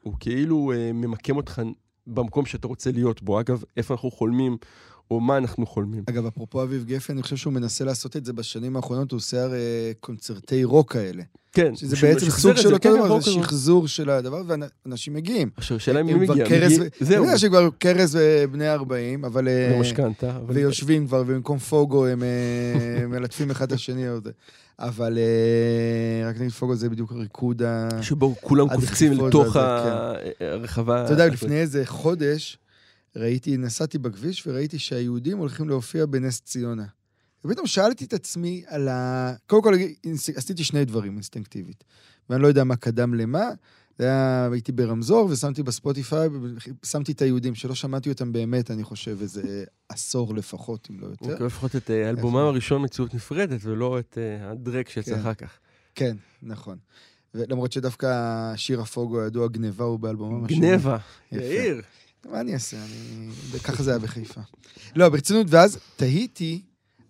הוא 0.04 0.14
כאילו 0.20 0.72
אה, 0.76 0.92
ממקם 0.94 1.38
אותך 1.38 1.62
במקום 2.08 2.46
שאתה 2.46 2.68
רוצה 2.68 2.92
להיות 2.92 3.22
בו. 3.24 3.40
אגב, 3.40 3.64
איפה 3.78 3.94
אנחנו 3.94 4.12
חולמים, 4.12 4.58
או 5.12 5.20
מה 5.20 5.38
אנחנו 5.38 5.66
חולמים. 5.66 6.04
אגב, 6.10 6.26
אפרופו 6.26 6.64
אביב 6.64 6.84
גפן, 6.86 7.14
אני 7.14 7.22
חושב 7.24 7.36
שהוא 7.36 7.54
מנסה 7.54 7.86
לעשות 7.86 8.18
את 8.18 8.26
זה 8.26 8.34
בשנים 8.34 8.76
האחרונות, 8.76 9.12
הוא 9.12 9.18
עושה 9.18 9.44
הרי 9.44 9.60
קונצרטי 10.00 10.64
רוק 10.64 10.94
כאלה. 10.94 11.24
כן. 11.54 11.76
שזה 11.76 11.96
בעצם 12.02 12.30
סוג 12.30 12.56
של 12.56 12.74
אותו 12.74 12.90
כן, 12.90 13.06
דבר, 13.06 13.20
זה. 13.22 13.32
שחזור 13.32 13.88
של 13.88 14.10
הדבר, 14.10 14.42
ואנשים 14.86 15.14
מגיעים. 15.14 15.50
עכשיו, 15.58 15.78
השאלה 15.78 16.04
מי 16.04 16.14
הם 16.14 16.26
כבר 16.26 16.34
מגיע. 16.34 16.70
זהו, 17.00 17.18
אני 17.18 17.26
יודע 17.26 17.38
שכבר 17.38 17.70
כרז 17.80 18.18
ובני 18.22 18.70
40, 18.70 19.26
אבל... 19.26 19.48
אה, 19.48 19.74
במשכנתה. 19.78 20.36
אבל- 20.38 20.56
ויושבים 20.58 21.08
כבר, 21.08 21.24
ובמקום 21.28 21.58
פוגו 21.60 22.06
הם 22.06 22.24
אה, 22.24 22.28
מלטפים 23.20 23.52
אחד 23.52 23.66
את 23.66 23.72
השני. 23.72 24.04
אבל 24.80 25.18
אה, 25.18 26.30
רק 26.30 26.36
נגיד 26.40 26.52
פוגו 26.52 26.76
זה 26.76 26.90
בדיוק 26.90 27.12
הריקוד 27.12 27.62
ה... 27.62 27.90
שבו 28.02 28.36
כולם 28.42 28.76
קופצים 28.76 29.12
לתוך 29.12 29.56
ה- 29.56 30.14
הרחבה. 30.40 31.06
אתה 31.06 31.14
יודע, 31.14 31.28
לפני 31.28 31.56
איזה 31.56 31.82
חודש, 31.86 32.58
ראיתי, 33.16 33.58
נסעתי 33.58 33.98
בכביש 33.98 34.48
וראיתי 34.48 34.80
שהיהודים 34.80 35.38
הולכים 35.38 35.70
להופיע 35.70 36.06
בנס 36.06 36.42
ציונה. 36.42 36.86
ופתאום 37.46 37.68
שאלתי 37.68 38.06
את 38.06 38.14
עצמי 38.14 38.64
על 38.68 38.88
ה... 38.88 39.34
קודם 39.48 39.64
כל, 39.64 39.74
עשיתי 40.36 40.64
שני 40.64 40.86
דברים 40.86 41.14
אינסטינקטיבית. 41.14 41.84
ואני 42.30 42.42
לא 42.42 42.48
יודע 42.48 42.64
מה 42.64 42.76
קדם 42.76 43.14
למה. 43.14 43.50
זה 43.98 44.06
היה, 44.06 44.50
הייתי 44.52 44.72
ברמזור 44.72 45.30
ושמתי 45.32 45.64
בספוטיפיי, 45.64 46.30
שמתי 46.86 47.12
את 47.12 47.22
היהודים, 47.22 47.56
שלא 47.56 47.76
שמעתי 47.76 48.10
אותם 48.10 48.32
באמת, 48.32 48.72
אני 48.72 48.84
חושב, 48.84 49.18
איזה 49.22 49.64
עשור 49.90 50.36
לפחות, 50.36 50.88
אם 50.92 51.00
לא 51.00 51.08
יותר. 51.08 51.32
אוקיי, 51.32 51.46
לפחות 51.46 51.76
את 51.76 51.92
אה, 51.92 52.10
אלבומם? 52.10 52.38
הראשון 52.38 52.84
מציאות 52.84 53.14
נפרדת, 53.14 53.60
ולא 53.64 54.00
את 54.00 54.18
אה, 54.18 54.52
הדרק 54.52 54.90
שיצא 54.90 55.14
כן. 55.14 55.20
אחר 55.20 55.34
כך. 55.34 55.60
כן, 55.96 56.18
נכון. 56.44 56.78
ולמרות 57.36 57.72
שדווקא 57.72 58.54
שיר 58.56 58.82
הפוגו 58.82 59.22
הידוע, 59.22 59.48
גניבה 59.48 59.86
הוא 59.86 60.00
באלבומם 60.00 60.46
השני. 60.46 60.60
גנבה, 60.60 60.98
יפה. 61.32 61.44
יאיר. 61.44 61.82
מה 62.30 62.42
אני 62.42 62.54
אעשה? 62.54 62.78
אני... 62.78 63.30
ככה 63.64 63.84
זה 63.84 63.92
היה 63.92 64.00
בחיפה. 64.00 64.42
לא, 64.96 65.10
ברצינות, 65.10 65.48
ואז 65.50 65.78
תהיתי 65.96 66.62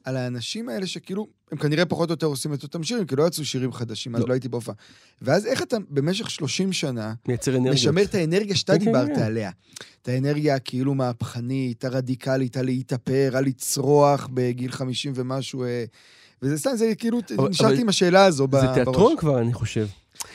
על 0.03 0.17
האנשים 0.17 0.69
האלה 0.69 0.87
שכאילו, 0.87 1.27
הם 1.51 1.57
כנראה 1.57 1.85
פחות 1.85 2.09
או 2.09 2.13
יותר 2.13 2.25
עושים 2.25 2.53
את 2.53 2.63
אותם 2.63 2.83
שירים, 2.83 3.05
כי 3.05 3.15
לא 3.15 3.27
יצאו 3.27 3.45
שירים 3.45 3.73
חדשים, 3.73 4.15
אז 4.15 4.21
לא. 4.21 4.27
לא 4.27 4.33
הייתי 4.33 4.49
בהופעה. 4.49 4.75
ואז 5.21 5.45
איך 5.45 5.61
אתה 5.61 5.77
במשך 5.89 6.29
30 6.29 6.73
שנה 6.73 7.13
מייצר 7.27 7.51
אנרגיות. 7.51 7.73
משמר 7.75 8.03
את 8.03 8.15
האנרגיה 8.15 8.55
שאתה 8.55 8.73
כן, 8.73 8.79
כן, 8.79 8.85
דיברת 8.85 9.07
כן. 9.15 9.21
עליה. 9.21 9.51
את 10.01 10.07
האנרגיה 10.07 10.55
הכאילו 10.55 10.93
מהפכנית, 10.93 11.85
הרדיקלית, 11.85 12.57
הלהתאפר, 12.57 13.31
הלצרוח 13.33 14.29
בגיל 14.33 14.71
50 14.71 15.13
ומשהו. 15.15 15.63
אה, 15.63 15.83
וזה 16.41 16.57
סתם, 16.57 16.71
זה 16.75 16.95
כאילו, 16.97 17.19
נשארתי 17.49 17.81
עם 17.81 17.89
השאלה 17.89 18.25
הזו 18.25 18.47
ב- 18.47 18.55
זה 18.55 18.61
בראש. 18.61 18.75
תיאטרון 18.75 19.17
כבר, 19.17 19.39
אני 19.39 19.53
חושב. 19.53 19.87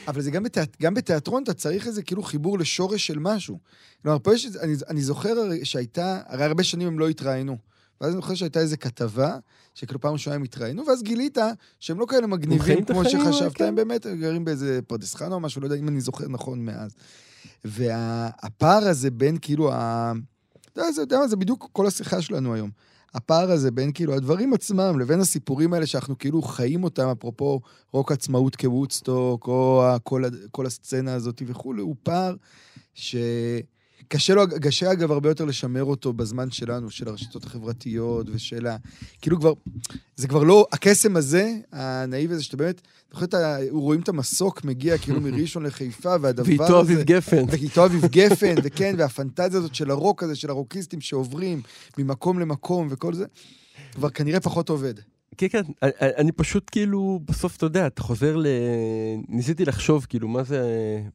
אבל 0.08 0.20
זה 0.22 0.30
גם, 0.30 0.42
בתיאט... 0.42 0.76
גם 0.82 0.94
בתיאטרון, 0.94 1.42
אתה 1.42 1.54
צריך 1.54 1.86
איזה 1.86 2.02
כאילו 2.02 2.22
חיבור 2.22 2.58
לשורש 2.58 3.06
של 3.06 3.18
משהו. 3.18 3.58
כלומר, 4.02 4.18
פה 4.18 4.34
יש, 4.34 4.46
אני, 4.60 4.74
אני 4.88 5.02
זוכר 5.02 5.34
שהייתה, 5.64 6.20
הרי 6.26 6.44
הרבה 6.44 6.62
שנים 6.62 6.88
הם 6.88 6.98
לא 6.98 7.08
התראיינו. 7.08 7.56
ואז 8.00 8.10
אני 8.12 8.20
זוכר 8.20 8.34
שהייתה 8.34 8.60
איזה 8.60 8.76
כתבה, 8.76 9.38
שכאילו 9.74 10.00
פעם 10.00 10.12
ראשונה 10.12 10.36
הם 10.36 10.42
התראיינו, 10.42 10.86
ואז 10.86 11.02
גילית 11.02 11.38
שהם 11.80 12.00
לא 12.00 12.06
כאלה 12.06 12.26
מגניבים 12.26 12.84
כמו 12.84 13.04
שחשבת, 13.04 13.54
כן. 13.54 13.64
הם 13.64 13.74
באמת 13.74 14.06
גרים 14.06 14.44
באיזה 14.44 14.80
פרדס 14.86 15.14
חנה 15.14 15.34
או 15.34 15.40
משהו, 15.40 15.60
לא 15.60 15.66
יודע 15.66 15.76
אם 15.76 15.88
אני 15.88 16.00
זוכר 16.00 16.28
נכון 16.28 16.64
מאז. 16.64 16.94
והפער 17.64 18.88
הזה 18.88 19.10
בין 19.10 19.38
כאילו 19.40 19.72
ה... 19.72 20.12
אתה 20.72 20.82
יודע, 21.00 21.26
זה 21.26 21.36
בדיוק 21.36 21.68
כל 21.72 21.86
השיחה 21.86 22.22
שלנו 22.22 22.54
היום. 22.54 22.70
הפער 23.14 23.50
הזה 23.50 23.70
בין 23.70 23.92
כאילו 23.92 24.14
הדברים 24.14 24.54
עצמם 24.54 24.98
לבין 24.98 25.20
הסיפורים 25.20 25.72
האלה 25.72 25.86
שאנחנו 25.86 26.18
כאילו 26.18 26.42
חיים 26.42 26.84
אותם, 26.84 27.08
אפרופו 27.08 27.60
רוק 27.92 28.12
עצמאות 28.12 28.56
כוודסטוק, 28.56 29.48
או 29.48 29.84
כל, 30.02 30.22
כל 30.50 30.66
הסצנה 30.66 31.14
הזאת 31.14 31.42
וכולי, 31.46 31.82
הוא 31.82 31.96
פער 32.02 32.34
שקשה 34.06 34.34
לו, 34.34 34.42
קשה 34.62 34.92
אגב 34.92 35.12
הרבה 35.12 35.28
יותר 35.28 35.44
לשמר 35.44 35.84
אותו 35.84 36.12
בזמן 36.12 36.50
שלנו, 36.50 36.90
של 36.90 37.08
הרשתות 37.08 37.44
החברתיות 37.44 38.26
ושל 38.32 38.66
ה... 38.66 38.76
כאילו 39.22 39.40
כבר, 39.40 39.52
זה 40.16 40.28
כבר 40.28 40.42
לא, 40.42 40.66
הקסם 40.72 41.16
הזה, 41.16 41.54
הנאיב 41.72 42.32
הזה, 42.32 42.42
שאתה 42.42 42.56
באמת, 42.56 42.80
אתה. 43.22 43.56
רואים 43.70 44.00
את 44.00 44.08
המסוק 44.08 44.64
מגיע 44.64 44.98
כאילו 44.98 45.20
מראשון 45.20 45.66
לחיפה, 45.66 46.14
והדבר 46.20 46.42
הזה... 46.42 46.62
ואיתו 46.62 46.80
אביב 46.80 47.02
גפן. 47.02 47.44
ואיתו 47.48 47.84
אביב 47.84 48.06
גפן, 48.06 48.54
וכן, 48.62 48.94
והפנטזיה 48.98 49.58
הזאת 49.58 49.74
של 49.74 49.90
הרוק 49.90 50.22
הזה, 50.22 50.36
של 50.36 50.50
הרוקיסטים 50.50 51.00
שעוברים 51.00 51.62
ממקום 51.98 52.38
למקום 52.38 52.88
וכל 52.90 53.14
זה, 53.14 53.24
כבר 53.94 54.10
כנראה 54.10 54.40
פחות 54.40 54.68
עובד. 54.68 54.94
כן, 55.36 55.46
כן, 55.48 55.62
אני, 56.00 56.32
פשוט 56.32 56.68
כאילו, 56.72 57.20
בסוף 57.24 57.56
אתה 57.56 57.66
יודע, 57.66 57.86
אתה 57.86 58.02
חוזר 58.02 58.36
ל... 58.36 58.46
ניסיתי 59.28 59.64
לחשוב, 59.64 60.06
כאילו, 60.08 60.28
מה 60.28 60.42
זה, 60.42 60.62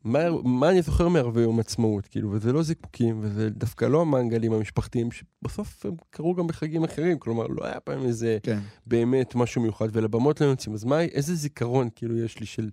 מה, 0.03 0.19
מה 0.43 0.69
אני 0.69 0.81
זוכר 0.81 1.07
מערבי 1.07 1.41
יום 1.41 1.59
עצמאות, 1.59 2.07
כאילו, 2.07 2.31
וזה 2.31 2.53
לא 2.53 2.63
זיקוקים, 2.63 3.19
וזה 3.21 3.49
דווקא 3.49 3.85
לא 3.85 4.01
המנגלים 4.01 4.53
המשפחתיים, 4.53 5.09
שבסוף 5.11 5.85
הם 5.85 5.95
קרו 6.09 6.35
גם 6.35 6.47
בחגים 6.47 6.83
אחרים, 6.83 7.19
כלומר, 7.19 7.47
לא 7.47 7.65
היה 7.65 7.79
פעם 7.79 8.05
איזה 8.05 8.37
כן. 8.43 8.59
באמת 8.87 9.35
משהו 9.35 9.61
מיוחד, 9.61 9.87
ולבמות 9.91 10.41
לא 10.41 10.45
יוצאים, 10.45 10.75
אז 10.75 10.83
מה, 10.83 11.01
איזה 11.01 11.35
זיכרון, 11.35 11.89
כאילו, 11.95 12.17
יש 12.17 12.39
לי 12.39 12.45
של 12.45 12.69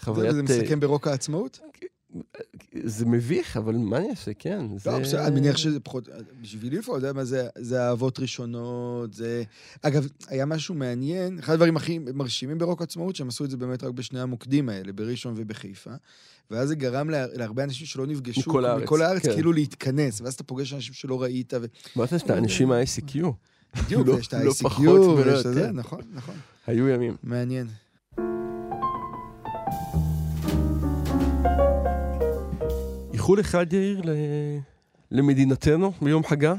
חוויית... 0.00 0.34
זה 0.34 0.40
אה, 0.40 0.44
מסכם 0.44 0.80
ברוק 0.80 1.06
העצמאות? 1.06 1.60
זה 2.84 3.06
מביך, 3.06 3.56
אבל 3.56 3.76
מה 3.76 3.96
אני 3.96 4.10
אעשה, 4.10 4.30
כן. 4.38 4.78
זה... 4.78 4.90
לא, 4.90 4.98
בסדר, 4.98 5.26
אני 5.26 5.40
מניח 5.40 5.56
שזה 5.56 5.80
פחות... 5.80 6.08
בשבילי 6.42 6.78
לפחות, 6.78 6.98
אתה 6.98 7.06
יודע 7.06 7.18
מה 7.18 7.24
זה, 7.24 7.48
זה 7.58 7.82
אהבות 7.82 8.20
ראשונות, 8.20 9.14
זה... 9.14 9.42
אגב, 9.82 10.08
היה 10.28 10.46
משהו 10.46 10.74
מעניין, 10.74 11.38
אחד 11.38 11.52
הדברים 11.52 11.76
הכי 11.76 11.98
מרשימים 11.98 12.58
ברוק 12.58 12.82
עצמאות, 12.82 13.16
שהם 13.16 13.28
עשו 13.28 13.44
את 13.44 13.50
זה 13.50 13.56
באמת 13.56 13.84
רק 13.84 13.92
בשני 13.92 14.20
המוקדים 14.20 14.68
האלה, 14.68 14.92
בראשון 14.92 15.34
ובחיפה, 15.36 15.90
ואז 16.50 16.68
זה 16.68 16.74
גרם 16.74 17.10
לה, 17.10 17.26
להרבה 17.32 17.64
אנשים 17.64 17.86
שלא 17.86 18.06
נפגשו, 18.06 18.40
מכל 18.40 18.64
הארץ, 18.64 18.82
מכל 18.82 19.02
הארץ 19.02 19.22
כן. 19.22 19.34
כאילו 19.34 19.52
להתכנס, 19.52 20.20
ואז 20.20 20.34
אתה 20.34 20.44
פוגש 20.44 20.72
אנשים 20.72 20.94
שלא 20.94 21.22
ראית, 21.22 21.54
ו... 21.54 21.66
מה 21.96 22.06
זה 22.06 22.18
שאתה 22.18 22.38
אנשים 22.38 22.68
מה-ICQ? 22.68 23.16
בדיוק, 23.84 24.06
לא- 24.06 24.18
יש 24.18 24.26
את 24.26 24.34
לא 24.34 24.50
ה-ICQ, 24.50 24.80
ויש 24.80 25.46
את 25.46 25.54
זה, 25.54 25.60
יותר. 25.60 25.72
נכון, 25.72 26.00
נכון, 26.14 26.34
היו 26.66 26.88
ימים. 26.88 27.16
מעניין. 27.22 27.66
איחול 33.28 33.40
אחד, 33.40 33.72
יאיר, 33.72 34.00
ל... 34.04 34.10
למדינתנו 35.10 35.92
ביום 36.02 36.24
חגה? 36.24 36.54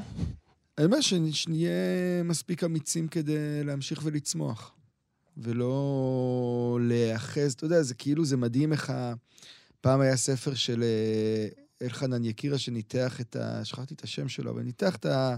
שנ- 1.02 1.32
שנהיה 1.32 2.24
מספיק 2.24 2.64
אמיצים 2.64 3.08
כדי 3.08 3.64
להמשיך 3.64 4.02
ולצמוח, 4.04 4.72
ולא 5.38 6.80
להיאחז, 6.82 7.54
אתה 7.54 7.66
יודע, 7.66 7.82
זה 7.82 7.94
כאילו, 7.94 8.26
זה 8.26 8.38
מדהים 8.38 8.72
איך 8.72 8.90
ה... 8.90 9.14
פעם 9.82 10.02
היה 10.02 10.16
ספר 10.18 10.54
של 10.54 10.84
אה, 10.84 11.48
אלחנן 11.82 12.26
יקירה 12.26 12.58
שניתח 12.58 13.22
את 13.22 13.36
ה... 13.36 13.66
שכחתי 13.66 13.94
את 13.94 14.04
השם 14.04 14.30
שלו, 14.30 14.52
אבל 14.52 14.62
ניתח 14.62 14.96
את, 14.96 15.06
ה... 15.06 15.36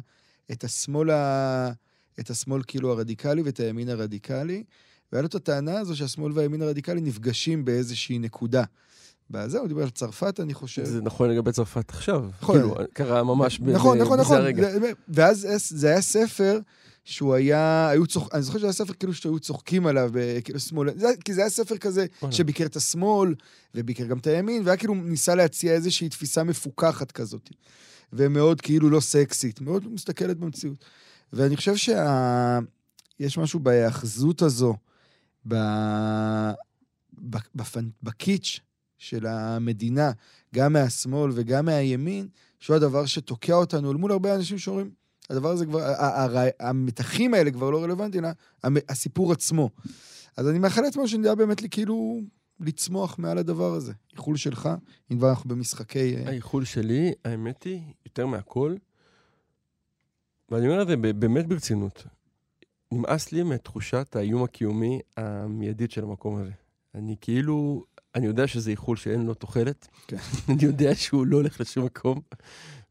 את 0.52 0.64
השמאל 0.64 1.10
ה... 1.10 1.72
את 2.20 2.30
השמאל 2.30 2.62
כאילו 2.68 2.92
הרדיקלי 2.92 3.42
ואת 3.42 3.60
הימין 3.60 3.90
הרדיקלי, 3.90 4.64
והיה 5.12 5.22
לו 5.22 5.28
את 5.28 5.36
הטענה 5.36 5.80
הזו 5.80 5.98
שהשמאל 5.98 6.32
והימין 6.36 6.62
הרדיקלי 6.62 7.02
נפגשים 7.02 7.66
באיזושהי 7.66 8.20
נקודה. 8.20 8.64
בזה 9.32 9.60
הוא 9.60 9.68
דיבר 9.68 9.84
על 9.84 9.90
צרפת, 9.90 10.40
אני 10.40 10.54
חושב. 10.54 10.84
זה 10.86 11.02
נכון 11.02 11.30
לגבי 11.30 11.52
צרפת 11.52 11.90
עכשיו. 11.90 12.26
נכון. 12.42 12.56
כאילו, 12.60 12.76
קרה 12.94 13.24
ממש 13.24 13.60
נכון, 13.62 13.98
נכון, 13.98 14.14
בזה 14.18 14.22
נכון. 14.26 14.38
הרגע. 14.38 14.72
זה- 14.72 14.92
ואז 15.08 15.48
זה- 15.60 15.88
היה 15.90 16.02
ספר 16.02 16.60
שהוא 17.04 17.34
היה, 17.34 17.90
היו 17.90 18.08
צוח... 18.08 18.28
אני 18.34 18.42
זוכר 18.44 18.58
שזה 18.58 18.68
היה 18.68 18.74
ספר 18.74 18.94
כאילו 18.94 19.14
שהיו 19.14 19.40
צוחקים 19.40 19.88
עליו, 19.88 20.10
ב- 20.14 20.40
כאילו 20.44 20.60
שמאל, 20.60 20.90
זה, 20.98 21.08
כי 21.26 21.34
זה 21.34 21.42
היה 21.42 21.50
ספר 21.50 21.78
כזה. 21.78 22.06
שביקר 22.32 22.66
את 22.66 22.76
השמאל, 22.76 23.36
וביקר 23.76 24.06
גם 24.06 24.18
את 24.18 24.28
הימין, 24.28 24.62
והיה 24.66 24.78
כאילו 24.78 24.94
ניסה 24.96 25.36
להציע 25.36 25.74
איזושהי 25.74 26.10
תפיסה 26.10 26.44
מפוכחת 26.44 27.12
כזאת. 27.12 27.50
ומאוד 28.14 28.62
כאילו 28.62 28.90
לא 28.90 29.00
סקסית, 29.00 29.62
מאוד 29.62 29.94
מסתכלת 29.94 30.38
במציאות. 30.38 30.86
ואני 31.34 31.58
חושב 31.58 31.76
שיש 31.76 33.38
משהו 33.38 33.60
בהיאחזות 33.60 34.42
הזו, 34.42 34.76
ב... 35.48 35.56
ב... 37.30 37.38
בפנ... 37.56 37.90
בקיץ' 38.04 38.60
של 39.02 39.26
המדינה, 39.26 40.12
גם 40.56 40.74
מהשמאל 40.74 41.32
וגם 41.34 41.66
מהימין, 41.66 42.28
שהוא 42.60 42.76
הדבר 42.76 43.06
שתוקע 43.06 43.54
אותנו 43.54 43.92
אל 43.92 43.98
מול 43.98 44.12
הרבה 44.12 44.36
אנשים 44.36 44.58
שאומרים, 44.58 44.92
הדבר 45.30 45.50
הזה 45.50 45.66
כבר, 45.66 45.94
המתחים 46.60 47.34
האלה 47.34 47.52
כבר 47.52 47.70
לא 47.70 47.84
רלוונטיים, 47.84 48.24
הסיפור 48.90 49.32
עצמו. 49.32 49.70
אז 50.38 50.50
אני 50.50 50.60
מאחל 50.60 50.82
לעצמו 50.82 51.08
שנדע 51.08 51.36
באמת 51.36 51.62
כאילו 51.72 52.20
לצמוח 52.60 53.20
מעל 53.20 53.38
הדבר 53.38 53.74
הזה. 53.74 53.94
איחול 54.14 54.38
שלך, 54.38 54.70
אם 55.12 55.18
כבר 55.18 55.30
אנחנו 55.30 55.50
במשחקי... 55.50 56.16
אה, 56.16 56.28
האיחול 56.28 56.66
שלי, 56.66 57.12
האמת 57.26 57.64
היא, 57.64 57.82
יותר 58.06 58.26
מהכל, 58.26 58.76
ואני 60.50 60.68
אומר 60.68 60.82
את 60.82 60.88
זה 60.88 60.98
באמת 60.98 61.48
ברצינות, 61.48 62.04
נמאס 62.92 63.32
לי 63.32 63.44
מתחושת 63.44 64.16
האיום 64.16 64.44
הקיומי 64.44 65.00
המיידית 65.18 65.92
של 65.92 66.04
המקום 66.04 66.36
הזה. 66.36 66.52
אני 66.96 67.16
כאילו, 67.22 67.86
אני 68.16 68.26
יודע 68.28 68.48
שזה 68.48 68.72
איחול 68.72 68.98
שאין 68.98 69.26
לו 69.26 69.34
תוחלת, 69.34 69.88
כן. 70.08 70.18
אני 70.50 70.58
יודע 70.64 70.96
שהוא 70.96 71.28
לא 71.28 71.38
הולך 71.38 71.62
לשום 71.62 71.86
מקום, 71.86 72.20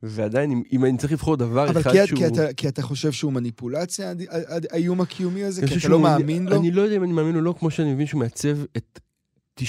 ועדיין, 0.03 0.51
אם, 0.51 0.63
אם 0.73 0.85
אני 0.85 0.99
צריך 0.99 1.13
לבחור 1.13 1.37
דבר 1.37 1.71
אבל 1.71 1.81
אחד 1.81 1.91
כי, 1.93 2.07
שהוא... 2.07 2.19
כי, 2.19 2.27
אתה, 2.27 2.53
כי 2.53 2.69
אתה 2.69 2.83
חושב 2.83 3.13
שהוא 3.13 3.33
מניפולציה, 3.33 4.13
האיום 4.71 5.01
הקיומי 5.01 5.45
הזה? 5.45 5.67
כי 5.67 5.75
אתה 5.79 5.89
לא 5.89 6.01
מאמין 6.01 6.49
לו? 6.49 6.57
אני 6.57 6.71
לא 6.71 6.83
יודע 6.83 6.97
אם 6.97 7.05
אני 7.05 7.13
מאמין 7.13 7.37
או 7.37 7.41
לא, 7.41 7.55
כמו 7.59 7.71
שאני 7.71 7.95
מבין 7.95 8.07
שהוא 8.07 8.19
מעצב 8.19 8.57
את 8.77 9.01
99% 9.61 9.63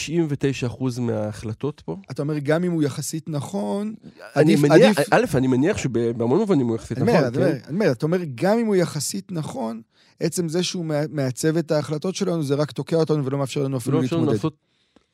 מההחלטות 0.99 1.81
פה. 1.85 1.97
אתה 2.11 2.21
אומר, 2.21 2.37
גם 2.39 2.63
אם 2.63 2.71
הוא 2.71 2.83
יחסית 2.83 3.29
נכון, 3.29 3.93
אני 4.35 4.53
עדיף- 4.53 4.59
מניח, 4.61 4.97
עדיף- 4.99 5.13
א', 5.13 5.37
אני 5.37 5.47
מניח 5.47 5.77
שבהמון 5.77 6.39
מובנים 6.39 6.67
הוא 6.67 6.75
יחסית 6.75 6.97
אני 6.97 7.13
נכון, 7.13 7.33
כן? 7.33 7.41
אני 7.41 7.59
אומר, 7.75 7.91
אתה 7.91 8.05
אומר, 8.05 8.19
גם 8.35 8.57
אם 8.59 8.65
הוא 8.65 8.75
יחסית 8.75 9.31
נכון, 9.31 9.81
עצם 10.19 10.49
זה 10.49 10.63
שהוא 10.63 10.85
מע- 10.85 11.07
מעצב 11.09 11.57
את 11.57 11.71
ההחלטות 11.71 12.15
שלנו, 12.15 12.43
זה 12.43 12.55
רק 12.55 12.71
תוקע 12.71 12.95
אותנו 12.95 13.25
ולא 13.25 13.37
מאפשר 13.37 13.63
לנו 13.63 13.77
אפילו 13.77 13.99
לא 13.99 14.03
אפשר 14.05 14.15
לנו 14.15 14.25
להתמודד. 14.25 14.37
לעשות 14.37 14.70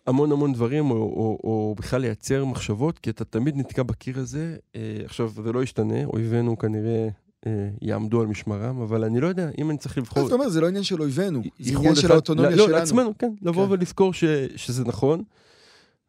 המון 0.07 0.31
המון 0.31 0.53
דברים, 0.53 0.91
או, 0.91 0.95
או, 0.95 1.39
או 1.43 1.75
בכלל 1.77 2.01
לייצר 2.01 2.45
מחשבות, 2.45 2.99
כי 2.99 3.09
אתה 3.09 3.25
תמיד 3.25 3.57
נתקע 3.57 3.83
בקיר 3.83 4.19
הזה. 4.19 4.55
אה, 4.75 4.81
עכשיו, 5.05 5.31
זה 5.43 5.51
לא 5.51 5.63
ישתנה, 5.63 6.05
אויבינו 6.05 6.57
כנראה 6.57 7.07
אה, 7.47 7.69
יעמדו 7.81 8.21
על 8.21 8.27
משמרם, 8.27 8.81
אבל 8.81 9.03
אני 9.03 9.19
לא 9.19 9.27
יודע, 9.27 9.49
אם 9.57 9.69
אני 9.69 9.77
צריך 9.77 9.97
לבחור... 9.97 10.27
אתה 10.27 10.35
אומר, 10.35 10.49
זה 10.49 10.61
לא 10.61 10.67
עניין 10.67 10.83
של 10.83 11.01
אויבינו, 11.01 11.41
זה 11.59 11.77
עניין 11.77 11.95
של 11.95 12.11
האוטונומיה 12.11 12.51
לא, 12.51 12.65
שלנו. 12.65 12.77
לעצמנו, 12.77 13.17
כן, 13.19 13.31
לבוא 13.41 13.65
כן. 13.65 13.71
ולזכור 13.71 14.13
ש, 14.13 14.23
שזה 14.55 14.85
נכון. 14.85 15.23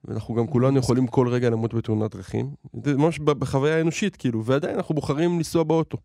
ואנחנו 0.04 0.34
גם 0.34 0.46
כולנו 0.46 0.78
יכולים 0.78 1.06
כל 1.06 1.28
רגע 1.28 1.50
למות 1.50 1.74
בתאונת 1.74 2.14
דרכים. 2.16 2.50
זה 2.84 2.96
ממש 2.96 3.18
בחוויה 3.18 3.76
האנושית, 3.76 4.16
כאילו, 4.16 4.44
ועדיין 4.44 4.76
אנחנו 4.76 4.94
בוחרים 4.94 5.36
לנסוע 5.36 5.62
באוטו. 5.62 5.98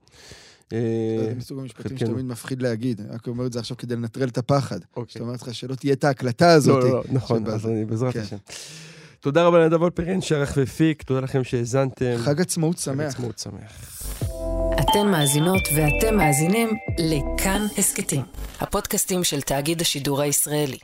אה, 0.74 1.24
זה 1.26 1.34
מסוג 1.36 1.60
המשפטים. 1.60 1.98
שתמיד 1.98 2.26
מפחיד 2.26 2.62
להגיד, 2.62 3.02
אני 3.02 3.10
רק 3.10 3.28
אומר 3.28 3.46
את 3.46 3.54
זה 3.54 3.60
עכשיו 3.60 3.78
כדי 3.78 3.96
לנטרל 3.96 4.28
את 4.28 4.38
הפחד. 4.38 4.80
אוקיי. 4.96 5.14
שאתה 5.14 5.24
אומר 5.24 5.34
לך 5.34 5.54
שלא 5.54 5.76
תהיה 5.76 5.94
את 5.94 6.04
ההקלטה 6.04 6.52
הזאת. 6.52 6.84
לא, 6.84 6.90
לא, 6.90 6.96
לא, 6.96 7.04
נכון, 7.12 7.48
אז 7.48 7.66
אני 7.68 7.86
בעזרת 7.86 8.14
כן. 8.14 8.20
השם. 8.20 8.38
תודה 9.20 9.44
רבה 9.44 9.60
לנדב 9.60 9.84
אלפרין 9.84 10.22
שערך 10.22 10.54
והפיק, 10.58 11.04
תודה 11.04 11.20
לכם 11.20 11.44
שהאזנתם. 11.44 12.16
חג 12.18 12.42
עצמאות 12.42 12.80
חג 12.80 12.84
שמח. 12.84 13.16
עצמאות 13.16 13.40
שמח. 13.40 14.04
אתן 14.80 15.08
מאזינות 15.12 15.62
ואתם 15.76 16.18
מאזינים 16.18 16.70
לכאן 17.00 17.66
הסכתים, 17.78 18.22
הפודקאסטים 18.60 19.24
של 19.24 19.42
תאגיד 19.42 19.82
השידור 19.82 20.22
הישראלי. 20.22 20.78